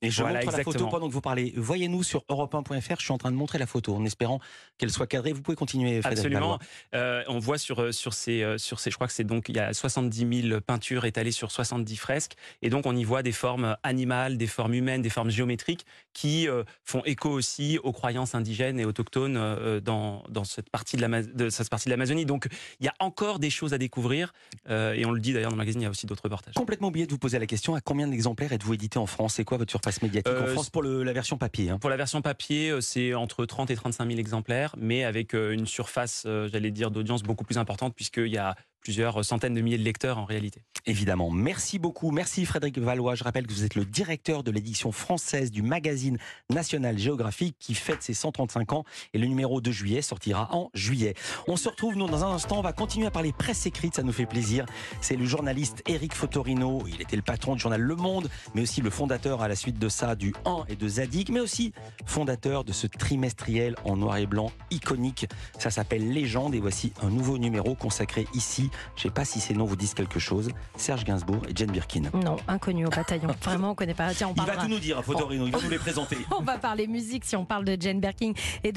Et 0.00 0.10
je 0.10 0.22
montre 0.22 0.52
la 0.52 0.62
photo 0.62 0.86
pendant 0.86 1.08
que 1.08 1.12
vous 1.12 1.20
parlez. 1.20 1.52
Voyez-nous 1.56 2.04
sur 2.04 2.24
europe1.fr. 2.28 2.96
Je 2.98 3.04
suis 3.04 3.12
en 3.12 3.18
train 3.18 3.32
de 3.32 3.36
montrer 3.36 3.58
la 3.58 3.66
photo 3.66 3.94
en 3.96 4.04
espérant 4.04 4.38
qu'elle 4.78 4.90
soit 4.90 5.08
cadrée. 5.08 5.32
Vous 5.32 5.42
pouvez 5.42 5.56
continuer. 5.56 6.00
Frédéric 6.00 6.18
Absolument. 6.18 6.58
Euh, 6.94 7.24
on 7.26 7.40
voit 7.40 7.58
sur 7.58 7.80
euh, 7.80 7.92
sur 7.92 8.14
ces 8.14 8.42
euh, 8.42 8.58
sur 8.58 8.78
ces. 8.78 8.90
Je 8.90 8.94
crois 8.94 9.08
que 9.08 9.12
c'est 9.12 9.24
donc 9.24 9.48
il 9.48 9.56
y 9.56 9.60
a 9.60 9.72
70 9.74 10.42
000 10.48 10.60
peintures 10.60 11.04
étalées 11.04 11.32
sur 11.32 11.50
70 11.50 11.96
fresques. 11.96 12.34
Et 12.62 12.70
donc 12.70 12.86
on 12.86 12.94
y 12.94 13.02
voit 13.02 13.22
des 13.22 13.32
formes 13.32 13.76
animales, 13.82 14.38
des 14.38 14.46
formes 14.46 14.74
humaines, 14.74 15.02
des 15.02 15.10
formes 15.10 15.30
géométriques 15.30 15.84
qui 16.12 16.48
font 16.84 17.02
écho 17.04 17.30
aussi 17.30 17.78
aux 17.82 17.92
croyances 17.92 18.34
indigènes 18.34 18.78
et 18.80 18.84
autochtones 18.84 19.80
dans 19.80 20.22
dans 20.28 20.44
cette 20.44 20.70
partie 20.70 20.96
de 20.96 21.02
la 21.02 21.22
de 21.22 21.50
cette 21.50 21.70
partie 21.70 21.86
de 21.86 21.90
l'Amazonie. 21.90 22.24
Donc 22.24 22.48
il 22.80 22.86
y 22.86 22.88
a 22.88 22.94
encore 23.00 23.38
des 23.38 23.50
choses 23.50 23.74
à 23.74 23.78
découvrir. 23.78 24.32
et 24.68 25.04
on 25.04 25.10
le 25.10 25.20
dit 25.20 25.32
d'ailleurs 25.32 25.50
dans 25.50 25.56
le 25.56 25.62
magazine. 25.62 25.80
Il 25.80 25.84
y 25.84 25.88
a 25.88 25.90
aussi 25.90 26.06
d'autres 26.06 26.24
reportages. 26.24 26.54
Complètement 26.54 26.88
oublié 26.88 27.06
de 27.06 27.12
vous 27.12 27.18
poser 27.18 27.38
la 27.38 27.46
question. 27.46 27.74
À 27.74 27.80
combien 27.80 28.06
d'exemplaires 28.06 28.52
êtes-vous 28.52 28.74
édité 28.74 28.98
en 28.98 29.06
France? 29.06 29.34
C'est 29.34 29.44
quoi 29.44 29.58
votre 29.58 29.72
surface 29.88 30.02
médiatique 30.02 30.32
en 30.32 30.46
euh, 30.46 30.52
France 30.52 30.70
pour 30.70 30.82
la 30.82 31.12
version 31.12 31.38
papier. 31.38 31.70
Hein. 31.70 31.78
Pour 31.78 31.90
la 31.90 31.96
version 31.96 32.22
papier, 32.22 32.70
euh, 32.70 32.80
c'est 32.80 33.14
entre 33.14 33.44
30 33.44 33.70
et 33.70 33.76
35 33.76 34.06
000 34.06 34.18
exemplaires, 34.18 34.74
mais 34.78 35.04
avec 35.04 35.34
euh, 35.34 35.52
une 35.52 35.66
surface, 35.66 36.26
j'allais 36.26 36.70
dire, 36.70 36.90
d'audience 36.90 37.22
beaucoup 37.22 37.44
plus 37.44 37.58
importante, 37.58 37.94
puisqu'il 37.94 38.28
y 38.28 38.38
a 38.38 38.54
plusieurs 38.80 39.24
centaines 39.24 39.54
de 39.54 39.60
milliers 39.60 39.78
de 39.78 39.82
lecteurs 39.82 40.18
en 40.18 40.24
réalité. 40.24 40.62
Évidemment. 40.86 41.30
Merci 41.30 41.78
beaucoup. 41.78 42.10
Merci 42.10 42.46
Frédéric 42.46 42.78
Valois. 42.78 43.14
Je 43.14 43.24
rappelle 43.24 43.46
que 43.46 43.52
vous 43.52 43.64
êtes 43.64 43.74
le 43.74 43.84
directeur 43.84 44.42
de 44.42 44.50
l'édition 44.50 44.92
française 44.92 45.50
du 45.50 45.62
magazine 45.62 46.18
National 46.50 46.98
Géographique 46.98 47.56
qui 47.58 47.74
fête 47.74 48.02
ses 48.02 48.14
135 48.14 48.72
ans 48.72 48.84
et 49.12 49.18
le 49.18 49.26
numéro 49.26 49.60
de 49.60 49.70
juillet 49.70 50.02
sortira 50.02 50.48
en 50.54 50.70
juillet. 50.74 51.14
On 51.46 51.56
se 51.56 51.68
retrouve 51.68 51.96
nous 51.96 52.06
dans 52.06 52.24
un 52.24 52.32
instant. 52.32 52.58
On 52.58 52.62
va 52.62 52.72
continuer 52.72 53.06
à 53.06 53.10
parler 53.10 53.32
presse 53.32 53.66
écrite. 53.66 53.96
Ça 53.96 54.02
nous 54.02 54.12
fait 54.12 54.26
plaisir. 54.26 54.64
C'est 55.00 55.16
le 55.16 55.24
journaliste 55.24 55.82
Eric 55.86 56.14
Fotorino. 56.14 56.84
Il 56.88 57.00
était 57.02 57.16
le 57.16 57.22
patron 57.22 57.54
du 57.54 57.60
journal 57.60 57.80
Le 57.80 57.96
Monde, 57.96 58.28
mais 58.54 58.62
aussi 58.62 58.80
le 58.80 58.90
fondateur 58.90 59.42
à 59.42 59.48
la 59.48 59.56
suite 59.56 59.78
de 59.78 59.88
ça 59.88 60.14
du 60.14 60.34
1 60.44 60.64
et 60.68 60.76
de 60.76 60.88
Zadig, 60.88 61.30
mais 61.30 61.40
aussi 61.40 61.72
fondateur 62.06 62.64
de 62.64 62.72
ce 62.72 62.86
trimestriel 62.86 63.74
en 63.84 63.96
noir 63.96 64.16
et 64.16 64.26
blanc 64.26 64.50
iconique. 64.70 65.26
Ça 65.58 65.70
s'appelle 65.70 66.12
Légende 66.12 66.54
et 66.54 66.60
voici 66.60 66.92
un 67.02 67.10
nouveau 67.10 67.38
numéro 67.38 67.74
consacré 67.74 68.26
ici 68.34 68.67
aussi. 68.68 68.78
Je 68.96 69.02
sais 69.02 69.10
pas 69.10 69.24
si 69.24 69.40
ces 69.40 69.54
noms 69.54 69.64
vous 69.64 69.76
disent 69.76 69.94
quelque 69.94 70.18
chose. 70.18 70.50
Serge 70.76 71.04
Gainsbourg 71.04 71.42
et 71.48 71.52
Jane 71.54 71.70
Birkin. 71.70 72.02
Non, 72.14 72.36
inconnu 72.48 72.86
au 72.86 72.90
bataillon. 72.90 73.28
Vraiment, 73.42 73.70
on 73.70 73.74
connaît 73.74 73.94
pas. 73.94 74.12
Tiens, 74.14 74.28
on 74.28 74.34
Il 74.34 74.46
va 74.46 74.56
tout 74.56 74.68
nous 74.68 74.78
dire, 74.78 75.02
Photorino, 75.04 75.46
il 75.46 75.52
va 75.52 75.60
nous 75.60 75.70
les 75.70 75.78
présenter. 75.78 76.16
On 76.38 76.42
va 76.42 76.58
parler 76.58 76.86
musique 76.86 77.24
si 77.24 77.36
on 77.36 77.44
parle 77.44 77.64
de 77.64 77.76
Jane 77.80 78.00
Birkin 78.00 78.32
et 78.62 78.70
de 78.72 78.76